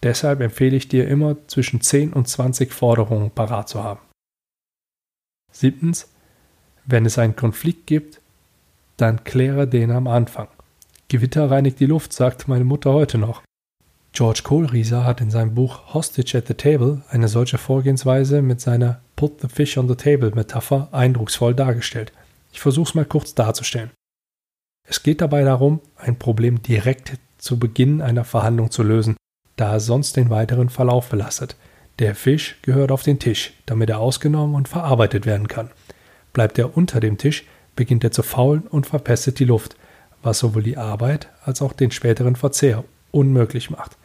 Deshalb 0.04 0.42
empfehle 0.42 0.76
ich 0.76 0.88
dir 0.88 1.08
immer 1.08 1.36
zwischen 1.48 1.82
10 1.82 2.14
und 2.14 2.28
20 2.28 2.72
Forderungen 2.74 3.32
parat 3.32 3.70
zu 3.70 3.84
haben. 3.84 4.02
Siebtens, 5.52 6.10
wenn 6.86 7.06
es 7.06 7.18
einen 7.18 7.36
Konflikt 7.36 7.88
gibt, 7.88 8.22
dann 8.98 9.24
kläre 9.24 9.68
den 9.68 9.92
am 9.92 10.08
Anfang. 10.08 10.48
Gewitter 11.08 11.50
reinigt 11.50 11.80
die 11.80 11.86
Luft, 11.86 12.14
sagt 12.14 12.48
meine 12.48 12.66
Mutter 12.66 12.94
heute 12.94 13.18
noch. 13.18 13.42
George 14.16 14.44
Kohlrieser 14.46 15.04
hat 15.04 15.20
in 15.20 15.30
seinem 15.30 15.56
Buch 15.56 15.94
Hostage 15.94 16.38
at 16.38 16.48
the 16.48 16.54
Table 16.54 17.02
eine 17.10 17.28
solche 17.28 17.58
Vorgehensweise 17.58 18.42
mit 18.42 18.62
seiner 18.62 19.02
Put 19.18 19.42
the 19.42 19.50
Fish 19.50 19.78
on 19.78 19.90
the 19.90 19.96
Table 19.96 20.32
Metapher 20.34 20.88
eindrucksvoll 20.94 21.54
dargestellt. 21.54 22.14
Ich 22.54 22.62
versuche 22.62 22.88
es 22.88 22.96
mal 22.96 23.04
kurz 23.04 23.36
darzustellen. 23.36 23.92
Es 24.88 25.04
geht 25.04 25.20
dabei 25.20 25.44
darum, 25.44 25.82
ein 25.98 26.18
Problem 26.18 26.62
direkt 26.62 27.18
zu 27.40 27.60
Beginn 27.60 28.02
einer 28.02 28.24
Verhandlung 28.24 28.72
zu 28.72 28.84
lösen, 28.84 29.18
da 29.58 29.76
es 29.76 29.86
sonst 29.86 30.16
den 30.16 30.30
weiteren 30.30 30.70
Verlauf 30.70 31.10
belastet. 31.10 31.58
Der 32.00 32.16
Fisch 32.16 32.56
gehört 32.62 32.94
auf 32.94 33.04
den 33.04 33.20
Tisch, 33.20 33.52
damit 33.66 33.90
er 33.90 34.00
ausgenommen 34.00 34.56
und 34.56 34.70
verarbeitet 34.70 35.26
werden 35.26 35.50
kann. 35.50 35.72
Bleibt 36.32 36.58
er 36.58 36.78
unter 36.78 37.02
dem 37.02 37.18
Tisch, 37.18 37.44
beginnt 37.76 38.06
er 38.06 38.12
zu 38.12 38.24
faulen 38.24 38.62
und 38.62 38.88
verpestet 38.88 39.40
die 39.40 39.46
Luft, 39.46 39.76
was 40.24 40.40
sowohl 40.40 40.64
die 40.64 40.78
Arbeit 40.78 41.28
als 41.44 41.62
auch 41.62 41.74
den 41.74 41.92
späteren 41.92 42.38
Verzehr 42.38 42.86
unmöglich 43.12 43.70
macht. 43.70 43.98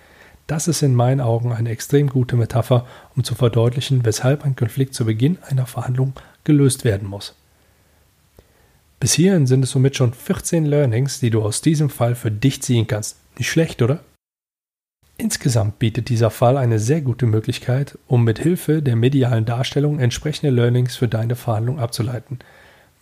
Das 0.51 0.67
ist 0.67 0.83
in 0.83 0.97
meinen 0.97 1.21
Augen 1.21 1.53
eine 1.53 1.71
extrem 1.71 2.09
gute 2.09 2.35
Metapher, 2.35 2.85
um 3.15 3.23
zu 3.23 3.37
verdeutlichen, 3.37 4.05
weshalb 4.05 4.45
ein 4.45 4.57
Konflikt 4.57 4.95
zu 4.95 5.05
Beginn 5.05 5.39
einer 5.49 5.65
Verhandlung 5.65 6.13
gelöst 6.43 6.85
werden 6.85 7.07
muss. 7.07 7.37
Bis 8.99 9.13
hierhin 9.13 9.47
sind 9.47 9.63
es 9.63 9.71
somit 9.71 9.95
schon 9.95 10.13
14 10.13 10.67
Learnings, 10.67 11.21
die 11.21 11.31
du 11.31 11.41
aus 11.41 11.61
diesem 11.61 11.89
Fall 11.89 12.17
für 12.17 12.33
dich 12.33 12.63
ziehen 12.63 12.89
kannst. 12.89 13.19
Nicht 13.39 13.49
schlecht, 13.49 13.81
oder? 13.81 14.01
Insgesamt 15.19 15.79
bietet 15.79 16.09
dieser 16.09 16.31
Fall 16.31 16.57
eine 16.57 16.81
sehr 16.81 17.01
gute 17.01 17.27
Möglichkeit, 17.27 17.97
um 18.09 18.25
mit 18.25 18.41
Hilfe 18.41 18.83
der 18.83 18.97
medialen 18.97 19.45
Darstellung 19.45 20.01
entsprechende 20.01 20.51
Learnings 20.51 20.97
für 20.97 21.07
deine 21.07 21.37
Verhandlung 21.37 21.79
abzuleiten. 21.79 22.41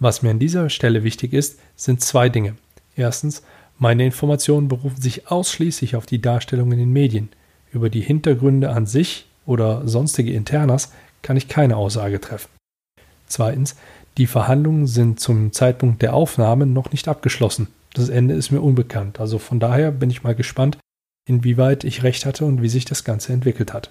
Was 0.00 0.20
mir 0.20 0.32
an 0.32 0.38
dieser 0.38 0.68
Stelle 0.68 1.02
wichtig 1.02 1.32
ist, 1.32 1.58
sind 1.76 2.02
zwei 2.02 2.28
Dinge. 2.28 2.56
Erstens, 2.94 3.42
meine 3.78 4.04
Informationen 4.04 4.68
berufen 4.68 5.00
sich 5.00 5.30
ausschließlich 5.30 5.96
auf 5.96 6.04
die 6.04 6.20
Darstellung 6.20 6.72
in 6.72 6.78
den 6.78 6.92
Medien. 6.92 7.30
Über 7.72 7.90
die 7.90 8.00
Hintergründe 8.00 8.70
an 8.70 8.86
sich 8.86 9.26
oder 9.46 9.86
sonstige 9.86 10.32
Internas 10.32 10.92
kann 11.22 11.36
ich 11.36 11.48
keine 11.48 11.76
Aussage 11.76 12.20
treffen. 12.20 12.50
Zweitens, 13.26 13.76
die 14.16 14.26
Verhandlungen 14.26 14.86
sind 14.86 15.20
zum 15.20 15.52
Zeitpunkt 15.52 16.02
der 16.02 16.14
Aufnahme 16.14 16.66
noch 16.66 16.92
nicht 16.92 17.08
abgeschlossen. 17.08 17.68
Das 17.94 18.08
Ende 18.08 18.34
ist 18.34 18.50
mir 18.50 18.60
unbekannt. 18.60 19.20
Also 19.20 19.38
von 19.38 19.60
daher 19.60 19.90
bin 19.90 20.10
ich 20.10 20.22
mal 20.22 20.34
gespannt, 20.34 20.78
inwieweit 21.28 21.84
ich 21.84 22.02
recht 22.02 22.26
hatte 22.26 22.44
und 22.44 22.62
wie 22.62 22.68
sich 22.68 22.84
das 22.84 23.04
Ganze 23.04 23.32
entwickelt 23.32 23.72
hat. 23.72 23.90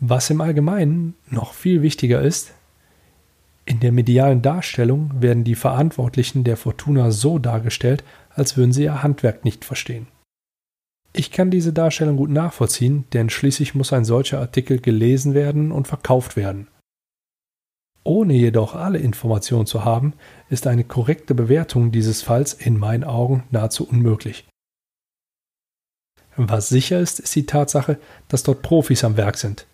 Was 0.00 0.30
im 0.30 0.40
Allgemeinen 0.40 1.14
noch 1.28 1.54
viel 1.54 1.82
wichtiger 1.82 2.22
ist, 2.22 2.52
in 3.66 3.80
der 3.80 3.92
medialen 3.92 4.40
Darstellung 4.40 5.10
werden 5.20 5.44
die 5.44 5.54
Verantwortlichen 5.54 6.42
der 6.42 6.56
Fortuna 6.56 7.10
so 7.10 7.38
dargestellt, 7.38 8.02
als 8.30 8.56
würden 8.56 8.72
sie 8.72 8.84
ihr 8.84 9.02
Handwerk 9.02 9.44
nicht 9.44 9.64
verstehen. 9.64 10.06
Ich 11.12 11.30
kann 11.30 11.50
diese 11.50 11.72
Darstellung 11.72 12.16
gut 12.16 12.30
nachvollziehen, 12.30 13.04
denn 13.12 13.30
schließlich 13.30 13.74
muss 13.74 13.92
ein 13.92 14.04
solcher 14.04 14.40
Artikel 14.40 14.78
gelesen 14.78 15.34
werden 15.34 15.72
und 15.72 15.88
verkauft 15.88 16.36
werden. 16.36 16.68
Ohne 18.04 18.34
jedoch 18.34 18.74
alle 18.74 18.98
Informationen 18.98 19.66
zu 19.66 19.84
haben, 19.84 20.14
ist 20.48 20.66
eine 20.66 20.84
korrekte 20.84 21.34
Bewertung 21.34 21.92
dieses 21.92 22.22
Falls 22.22 22.54
in 22.54 22.78
meinen 22.78 23.04
Augen 23.04 23.44
nahezu 23.50 23.86
unmöglich. 23.86 24.46
Was 26.36 26.68
sicher 26.68 27.00
ist, 27.00 27.20
ist 27.20 27.34
die 27.34 27.46
Tatsache, 27.46 27.98
dass 28.28 28.44
dort 28.44 28.62
Profis 28.62 29.02
am 29.02 29.16
Werk 29.16 29.36
sind. 29.36 29.66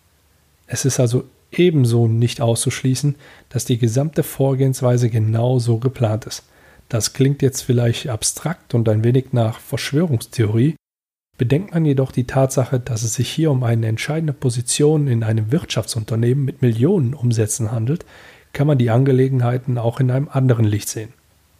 Es 0.67 0.83
ist 0.83 0.99
also 0.99 1.25
ebenso 1.51 2.07
nicht 2.07 2.41
auszuschließen, 2.41 3.15
dass 3.49 3.65
die 3.65 3.77
gesamte 3.77 4.23
Vorgehensweise 4.23 5.09
genau 5.09 5.59
so 5.59 5.77
geplant 5.77 6.25
ist. 6.25 6.43
Das 6.89 7.13
klingt 7.13 7.41
jetzt 7.41 7.61
vielleicht 7.61 8.09
abstrakt 8.09 8.73
und 8.73 8.89
ein 8.89 9.03
wenig 9.03 9.31
nach 9.31 9.59
Verschwörungstheorie, 9.59 10.75
Bedenkt 11.37 11.73
man 11.73 11.83
jedoch 11.83 12.11
die 12.11 12.27
Tatsache, 12.27 12.79
dass 12.79 13.03
es 13.03 13.15
sich 13.15 13.29
hier 13.29 13.51
um 13.51 13.63
eine 13.63 13.87
entscheidende 13.87 14.31
Position 14.31 15.07
in 15.07 15.23
einem 15.23 15.51
Wirtschaftsunternehmen 15.51 16.45
mit 16.45 16.61
Millionen 16.61 17.13
Umsätzen 17.13 17.71
handelt, 17.71 18.05
kann 18.53 18.67
man 18.67 18.77
die 18.77 18.89
Angelegenheiten 18.89 19.77
auch 19.77 19.99
in 19.99 20.11
einem 20.11 20.29
anderen 20.31 20.63
Licht 20.63 20.87
sehen. 20.87 21.13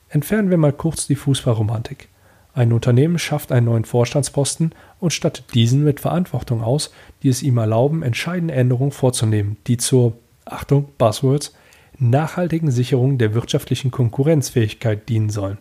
Entfernen 0.07 0.49
wir 0.49 0.57
mal 0.57 0.71
kurz 0.71 1.07
die 1.07 1.15
Fußballromantik. 1.15 2.07
Ein 2.53 2.71
Unternehmen 2.71 3.19
schafft 3.19 3.51
einen 3.51 3.65
neuen 3.65 3.83
Vorstandsposten 3.83 4.71
und 5.01 5.11
stattet 5.11 5.53
diesen 5.53 5.83
mit 5.83 5.99
Verantwortung 5.99 6.63
aus, 6.63 6.93
die 7.21 7.27
es 7.27 7.43
ihm 7.43 7.57
erlauben, 7.57 8.01
entscheidende 8.01 8.53
Änderungen 8.53 8.93
vorzunehmen, 8.93 9.57
die 9.67 9.75
zur, 9.75 10.13
Achtung, 10.45 10.87
Buzzwords, 10.97 11.53
nachhaltigen 11.99 12.71
Sicherung 12.71 13.17
der 13.17 13.33
wirtschaftlichen 13.33 13.91
Konkurrenzfähigkeit 13.91 15.09
dienen 15.09 15.29
sollen. 15.29 15.57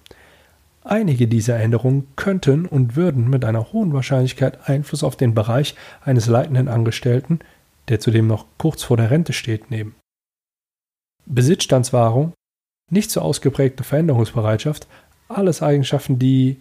Einige 0.87 1.27
dieser 1.27 1.59
Änderungen 1.59 2.09
könnten 2.15 2.67
und 2.67 2.95
würden 2.95 3.31
mit 3.31 3.45
einer 3.47 3.73
hohen 3.73 3.95
Wahrscheinlichkeit 3.95 4.69
Einfluss 4.69 5.03
auf 5.03 5.17
den 5.17 5.35
Bereich 5.35 5.75
eines 6.03 6.27
leitenden 6.27 6.69
Angestellten, 6.69 7.39
der 7.89 8.01
zudem 8.01 8.27
noch 8.27 8.47
kurz 8.59 8.83
vor 8.83 8.99
der 8.99 9.11
Rente 9.11 9.33
steht, 9.33 9.71
nehmen. 9.71 9.95
Besitzstandswahrung, 11.25 12.35
nicht 12.91 13.11
so 13.11 13.23
ausgeprägte 13.23 13.83
Veränderungsbereitschaft, 13.83 14.87
alles 15.29 15.63
Eigenschaften, 15.63 16.19
die, 16.19 16.61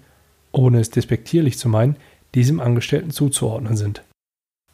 ohne 0.53 0.79
es 0.79 0.89
despektierlich 0.89 1.57
zu 1.57 1.67
meinen, 1.67 1.97
diesem 2.33 2.61
Angestellten 2.61 3.11
zuzuordnen 3.11 3.75
sind. 3.75 4.03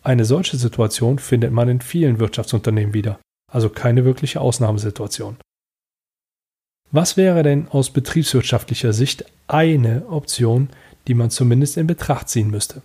Eine 0.03 0.25
solche 0.25 0.57
Situation 0.57 1.17
findet 1.17 1.51
man 1.51 1.69
in 1.69 1.81
vielen 1.81 2.19
Wirtschaftsunternehmen 2.19 2.93
wieder, 2.93 3.19
also 3.51 3.69
keine 3.69 4.05
wirkliche 4.05 4.41
Ausnahmesituation. 4.41 5.37
Was 6.91 7.17
wäre 7.17 7.43
denn 7.43 7.67
aus 7.67 7.91
betriebswirtschaftlicher 7.91 8.93
Sicht 8.93 9.25
eine 9.47 10.07
Option, 10.07 10.69
die 11.07 11.13
man 11.13 11.29
zumindest 11.29 11.77
in 11.77 11.85
Betracht 11.87 12.29
ziehen 12.29 12.49
müsste? 12.49 12.81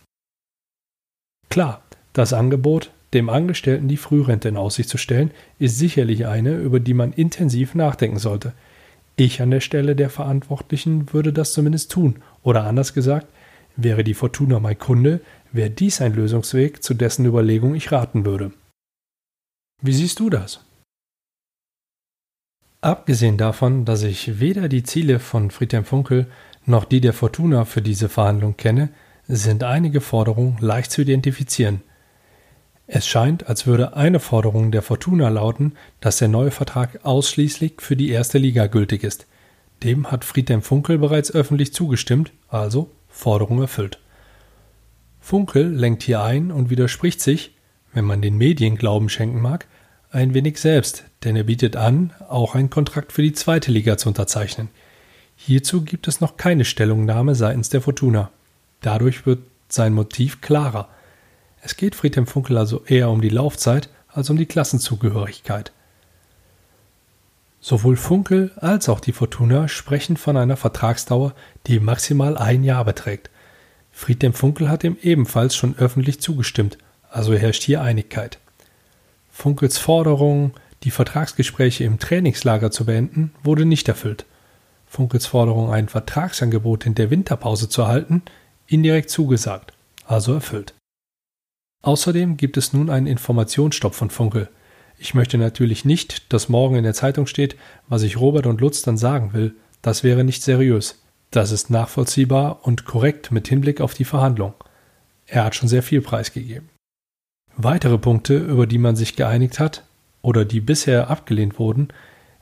Klar, 1.49 1.83
das 2.13 2.33
Angebot, 2.33 2.91
dem 3.15 3.31
Angestellten 3.31 3.89
die 3.89 3.97
Frührente 3.97 4.49
in 4.49 4.57
Aussicht 4.57 4.89
zu 4.89 4.99
stellen, 4.99 5.31
ist 5.59 5.79
sicherlich 5.79 6.27
eine, 6.27 6.57
über 6.57 6.81
die 6.81 6.95
man 6.95 7.13
intensiv 7.13 7.75
nachdenken 7.75 8.19
sollte. 8.19 8.53
Ich 9.17 9.41
an 9.41 9.51
der 9.51 9.61
Stelle 9.61 9.97
der 9.97 10.11
Verantwortlichen 10.11 11.13
würde 11.13 11.33
das 11.33 11.53
zumindest 11.53 11.93
tun, 11.93 12.17
oder 12.43 12.65
anders 12.65 12.93
gesagt, 12.93 13.29
wäre 13.77 14.05
die 14.05 14.15
Fortuna 14.15 14.61
mein 14.61 14.79
Kunde, 14.79 15.21
wäre 15.53 15.71
dies 15.71 16.01
ein 16.01 16.15
Lösungsweg, 16.15 16.83
zu 16.83 16.95
dessen 16.95 17.25
Überlegung 17.25 17.75
ich 17.75 17.93
raten 17.93 18.27
würde. 18.27 18.53
Wie 19.81 19.93
siehst 19.93 20.19
du 20.21 20.29
das? 20.29 20.65
Abgesehen 22.85 23.39
davon, 23.39 23.87
dass 23.87 24.03
ich 24.03 24.41
weder 24.41 24.69
die 24.69 24.83
Ziele 24.83 25.19
von 25.19 25.51
Friedhelm 25.51 25.87
Funkel 25.87 26.27
noch 26.67 26.85
die 26.85 27.01
der 27.01 27.15
Fortuna 27.15 27.65
für 27.65 27.81
diese 27.81 28.11
Verhandlung 28.11 28.59
kenne, 28.59 28.91
sind 29.27 29.65
einige 29.65 30.03
Forderungen 30.03 30.59
leicht 30.61 30.91
zu 30.91 31.01
identifizieren. 31.01 31.81
Es 32.87 33.07
scheint, 33.07 33.49
als 33.49 33.67
würde 33.67 33.97
eine 33.97 34.21
Forderung 34.21 34.71
der 34.71 34.83
Fortuna 34.83 35.31
lauten, 35.31 35.73
dass 36.01 36.19
der 36.19 36.29
neue 36.29 36.51
Vertrag 36.51 37.07
ausschließlich 37.07 37.81
für 37.81 37.97
die 37.97 38.11
erste 38.11 38.37
Liga 38.37 38.67
gültig 38.67 39.03
ist. 39.03 39.27
Dem 39.83 40.11
hat 40.11 40.23
Friedhelm 40.23 40.61
Funkel 40.61 40.99
bereits 40.99 41.33
öffentlich 41.33 41.73
zugestimmt, 41.73 42.33
also 42.49 42.91
Forderung 43.09 43.63
erfüllt. 43.63 43.99
Funkel 45.21 45.73
lenkt 45.75 46.03
hier 46.03 46.23
ein 46.23 46.53
und 46.53 46.69
widerspricht 46.69 47.23
sich, 47.23 47.57
wenn 47.95 48.05
man 48.05 48.21
den 48.21 48.37
Medien 48.37 48.77
Glauben 48.77 49.09
schenken 49.09 49.41
mag, 49.41 49.69
ein 50.15 50.33
wenig 50.33 50.59
selbst, 50.59 51.05
denn 51.25 51.35
er 51.35 51.45
bietet 51.45 51.77
an, 51.77 52.13
auch 52.29 52.55
einen 52.55 52.71
Kontrakt 52.71 53.13
für 53.13 53.23
die 53.23 53.33
zweite 53.33 53.73
Liga 53.73 53.97
zu 53.99 54.09
unterzeichnen. 54.09 54.69
Hierzu 55.37 55.83
gibt 55.83 56.07
es 56.07 56.21
noch 56.21 56.37
keine 56.37 56.65
Stellungnahme 56.65 57.35
seitens 57.35 57.69
der 57.69 57.81
Fortuna. 57.81 58.31
Dadurch 58.81 59.27
wird 59.27 59.41
sein 59.69 59.93
Motiv 59.93 60.41
klarer. 60.41 60.89
Es 61.63 61.77
geht 61.77 61.97
Friedhelm 61.97 62.27
Funkel 62.27 62.57
also 62.59 62.85
eher 62.85 63.11
um 63.11 63.21
die 63.21 63.29
Laufzeit 63.29 63.89
als 64.09 64.31
um 64.31 64.37
die 64.37 64.47
Klassenzugehörigkeit. 64.47 65.73
Sowohl 67.61 67.97
Funkel 67.97 68.53
als 68.57 68.89
auch 68.89 69.01
die 69.01 69.13
Fortuna 69.13 69.67
sprechen 69.67 70.17
von 70.17 70.37
einer 70.37 70.57
Vertragsdauer, 70.57 71.35
die 71.67 71.81
maximal 71.81 72.37
ein 72.37 72.63
Jahr 72.63 72.85
beträgt. 72.85 73.31
Friedhelm 73.91 74.35
Funkel 74.35 74.69
hat 74.69 74.85
ihm 74.85 74.97
ebenfalls 75.03 75.57
schon 75.57 75.77
öffentlich 75.77 76.21
zugestimmt, 76.21 76.79
also 77.11 77.35
herrscht 77.35 77.63
hier 77.63 77.81
Einigkeit. 77.81 78.39
Funkels 79.37 79.79
Forderung, 79.79 80.53
die 80.85 80.93
Vertragsgespräche 80.93 81.83
im 81.83 81.99
Trainingslager 81.99 82.71
zu 82.71 82.87
beenden, 82.87 83.35
wurde 83.43 83.67
nicht 83.67 83.89
erfüllt. 83.89 84.27
Funkels 84.87 85.27
Forderung, 85.27 85.71
ein 85.71 85.89
Vertragsangebot 85.89 86.87
in 86.87 86.95
der 86.95 87.11
Winterpause 87.11 87.69
zu 87.69 87.83
erhalten, 87.83 88.23
indirekt 88.69 89.11
zugesagt, 89.11 89.73
also 90.07 90.35
erfüllt. 90.35 90.73
Außerdem 91.83 92.37
gibt 92.37 92.57
es 92.57 92.73
nun 92.73 92.89
einen 92.89 93.09
Informationsstopp 93.09 93.97
von 93.97 94.09
Funkel. 94.09 94.49
Ich 94.99 95.15
möchte 95.15 95.37
natürlich 95.37 95.85
nicht, 95.85 96.33
dass 96.33 96.49
morgen 96.49 96.77
in 96.77 96.85
der 96.85 96.95
Zeitung 96.95 97.27
steht, 97.27 97.57
was 97.89 98.03
ich 98.03 98.19
Robert 98.19 98.47
und 98.47 98.61
Lutz 98.61 98.83
dann 98.83 98.97
sagen 98.97 99.33
will. 99.33 99.57
Das 99.83 100.05
wäre 100.05 100.23
nicht 100.23 100.45
seriös. 100.45 101.03
Das 101.33 101.51
ist 101.51 101.71
nachvollziehbar 101.71 102.61
und 102.63 102.85
korrekt 102.85 103.33
mit 103.33 103.49
Hinblick 103.49 103.81
auf 103.81 103.95
die 103.95 104.05
Verhandlung. 104.05 104.55
Er 105.27 105.45
hat 105.45 105.57
schon 105.57 105.69
sehr 105.69 105.83
viel 105.83 106.01
preisgegeben. 106.01 106.71
Weitere 107.57 107.99
Punkte, 107.99 108.37
über 108.37 108.67
die 108.67 108.79
man 108.79 108.97
sich 108.97 109.17
geeinigt 109.17 109.61
hat 109.61 109.85
oder 110.23 110.45
die 110.45 110.61
bisher 110.61 111.09
abgelehnt 111.09 111.59
wurden, 111.59 111.89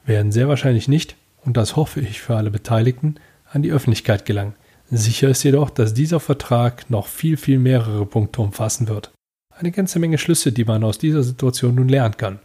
werden 0.05 0.33
sehr 0.33 0.49
wahrscheinlich 0.49 0.89
nicht, 0.89 1.17
und 1.45 1.57
das 1.57 1.77
hoffe 1.77 2.01
ich 2.01 2.21
für 2.21 2.37
alle 2.37 2.51
Beteiligten, 2.51 3.17
an 3.51 3.63
die 3.63 3.73
Öffentlichkeit 3.73 4.25
gelangen. 4.25 4.55
Sicher 4.91 5.29
ist 5.29 5.43
jedoch, 5.43 5.71
dass 5.71 5.95
dieser 5.95 6.21
Vertrag 6.21 6.89
noch 6.91 7.07
viel, 7.07 7.37
viel 7.37 7.59
mehrere 7.59 8.07
Punkte 8.07 8.43
umfassen 8.43 8.89
wird. 8.89 9.11
Eine 9.55 9.71
ganze 9.71 9.99
Menge 9.99 10.19
Schlüsse, 10.19 10.53
die 10.53 10.65
man 10.65 10.85
aus 10.85 10.99
dieser 10.99 11.23
Situation 11.23 11.75
nun 11.75 11.89
lernen 11.89 12.17
kann. 12.17 12.41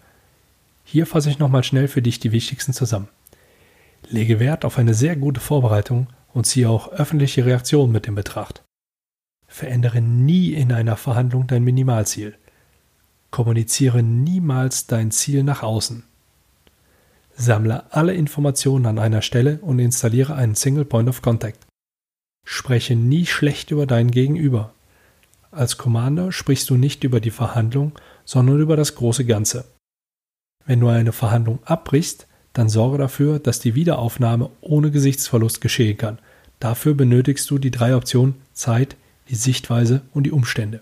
Hier 0.84 1.06
fasse 1.06 1.30
ich 1.30 1.40
nochmal 1.40 1.64
schnell 1.64 1.88
für 1.88 2.02
dich 2.02 2.20
die 2.20 2.32
wichtigsten 2.32 2.74
zusammen. 2.74 3.08
Lege 4.10 4.40
Wert 4.40 4.66
auf 4.66 4.78
eine 4.78 4.94
sehr 4.94 5.16
gute 5.16 5.40
Vorbereitung 5.40 6.08
und 6.34 6.46
ziehe 6.46 6.70
auch 6.70 6.92
öffentliche 6.92 7.46
Reaktionen 7.46 7.92
mit 7.92 8.08
in 8.08 8.16
Betracht. 8.16 8.64
Verändere 9.48 10.02
nie 10.02 10.54
in 10.54 10.72
einer 10.72 10.98
Verhandlung 10.98 11.48
dein 11.48 11.64
Minimalziel. 11.64 12.36
Kommuniziere 13.32 14.04
niemals 14.04 14.88
dein 14.88 15.12
Ziel 15.12 15.44
nach 15.44 15.64
außen. 15.64 16.04
Sammle 17.36 17.92
alle 17.94 18.14
Informationen 18.14 18.88
an 18.88 18.98
einer 18.98 19.22
Stelle 19.22 19.60
und 19.62 19.80
installiere 19.80 20.36
einen 20.36 20.56
Single 20.56 20.86
Point 20.86 21.10
of 21.10 21.22
Contact. 21.22 21.68
Spreche 22.46 22.96
nie 22.96 23.26
schlecht 23.26 23.72
über 23.72 23.86
deinen 23.86 24.10
Gegenüber. 24.10 24.74
Als 25.52 25.78
Commander 25.78 26.32
sprichst 26.32 26.70
du 26.70 26.76
nicht 26.76 27.04
über 27.04 27.20
die 27.20 27.32
Verhandlung, 27.32 27.94
sondern 28.26 28.60
über 28.60 28.76
das 28.76 28.96
große 28.96 29.26
Ganze. 29.26 29.66
Wenn 30.66 30.80
du 30.80 30.88
eine 30.88 31.14
Verhandlung 31.14 31.60
abbrichst, 31.64 32.28
dann 32.54 32.70
sorge 32.70 32.98
dafür, 32.98 33.40
dass 33.40 33.60
die 33.60 33.76
Wiederaufnahme 33.76 34.50
ohne 34.62 34.92
Gesichtsverlust 34.92 35.62
geschehen 35.62 35.98
kann. 35.98 36.20
Dafür 36.60 36.96
benötigst 36.96 37.50
du 37.52 37.60
die 37.60 37.72
drei 37.72 37.96
Optionen 37.96 38.36
Zeit, 38.54 38.96
die 39.30 39.36
Sichtweise 39.36 40.02
und 40.14 40.24
die 40.24 40.32
Umstände. 40.32 40.82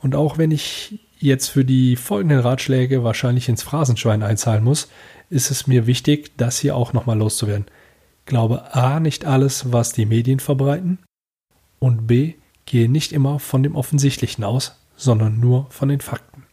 Und 0.00 0.14
auch 0.14 0.38
wenn 0.38 0.50
ich 0.50 1.00
jetzt 1.18 1.48
für 1.48 1.64
die 1.64 1.96
folgenden 1.96 2.40
Ratschläge 2.40 3.02
wahrscheinlich 3.02 3.48
ins 3.48 3.62
Phrasenschwein 3.62 4.22
einzahlen 4.22 4.62
muss, 4.62 4.88
ist 5.30 5.50
es 5.50 5.66
mir 5.66 5.86
wichtig, 5.86 6.32
das 6.36 6.58
hier 6.58 6.76
auch 6.76 6.92
nochmal 6.92 7.18
loszuwerden. 7.18 7.66
Glaube 8.24 8.74
A 8.74 9.00
nicht 9.00 9.24
alles, 9.24 9.72
was 9.72 9.92
die 9.92 10.06
Medien 10.06 10.40
verbreiten 10.40 10.98
und 11.78 12.06
B 12.06 12.34
gehe 12.66 12.88
nicht 12.88 13.12
immer 13.12 13.38
von 13.38 13.62
dem 13.62 13.74
Offensichtlichen 13.74 14.44
aus, 14.44 14.78
sondern 14.96 15.40
nur 15.40 15.66
von 15.70 15.88
den 15.88 16.00
Fakten. 16.00 16.44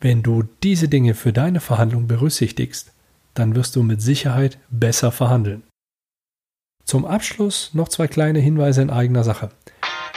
Wenn 0.00 0.22
du 0.22 0.44
diese 0.62 0.88
Dinge 0.88 1.14
für 1.14 1.32
deine 1.32 1.60
Verhandlung 1.60 2.06
berücksichtigst, 2.06 2.92
dann 3.34 3.54
wirst 3.54 3.76
du 3.76 3.82
mit 3.82 4.02
Sicherheit 4.02 4.58
besser 4.70 5.12
verhandeln. 5.12 5.62
Zum 6.84 7.04
Abschluss 7.04 7.70
noch 7.74 7.88
zwei 7.88 8.08
kleine 8.08 8.38
Hinweise 8.38 8.82
in 8.82 8.90
eigener 8.90 9.22
Sache. 9.22 9.50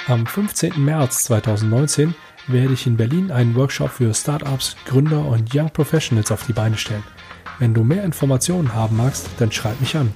Am 0.07 0.25
15. 0.25 0.83
März 0.83 1.25
2019 1.25 2.15
werde 2.51 2.73
ich 2.73 2.87
in 2.87 2.97
Berlin 2.97 3.31
einen 3.31 3.55
Workshop 3.55 3.91
für 3.91 4.13
Startups, 4.13 4.75
Gründer 4.85 5.25
und 5.25 5.53
Young 5.53 5.69
Professionals 5.69 6.31
auf 6.31 6.45
die 6.45 6.53
Beine 6.53 6.77
stellen. 6.77 7.03
Wenn 7.59 7.73
du 7.73 7.83
mehr 7.83 8.03
Informationen 8.03 8.73
haben 8.73 8.97
magst, 8.97 9.29
dann 9.37 9.51
schreib 9.51 9.79
mich 9.79 9.95
an. 9.95 10.11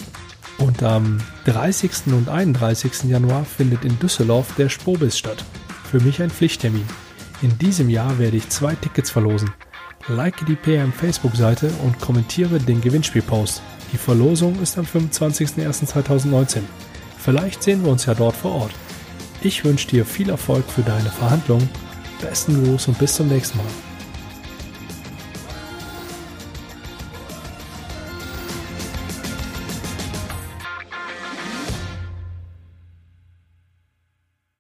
Und 0.57 0.83
am 0.83 1.19
30. 1.45 2.07
und 2.07 2.29
31. 2.29 3.03
Januar 3.03 3.45
findet 3.45 3.85
in 3.85 3.99
Düsseldorf 3.99 4.55
der 4.55 4.69
Spobis 4.69 5.17
statt. 5.17 5.43
Für 5.91 5.99
mich 5.99 6.21
ein 6.21 6.29
Pflichttermin. 6.29 6.85
In 7.41 7.57
diesem 7.57 7.89
Jahr 7.89 8.17
werde 8.17 8.37
ich 8.37 8.49
zwei 8.49 8.75
Tickets 8.75 9.11
verlosen. 9.11 9.51
Like 10.07 10.45
die 10.45 10.55
PM 10.55 10.93
Facebook-Seite 10.93 11.71
und 11.83 11.99
kommentiere 11.99 12.59
den 12.59 12.79
Gewinnspielpost. 12.81 13.61
Die 13.91 13.97
Verlosung 13.97 14.61
ist 14.61 14.77
am 14.77 14.85
25.01.2019. 14.85 16.59
Vielleicht 17.17 17.63
sehen 17.63 17.83
wir 17.83 17.91
uns 17.91 18.05
ja 18.05 18.13
dort 18.13 18.35
vor 18.35 18.53
Ort. 18.53 18.71
Ich 19.41 19.63
wünsche 19.63 19.87
dir 19.87 20.05
viel 20.05 20.29
Erfolg 20.29 20.65
für 20.69 20.81
deine 20.81 21.09
Verhandlungen. 21.09 21.69
Besten 22.21 22.63
Gruß 22.63 22.87
und 22.87 22.97
bis 22.99 23.15
zum 23.15 23.27
nächsten 23.27 23.57
Mal. 23.57 23.65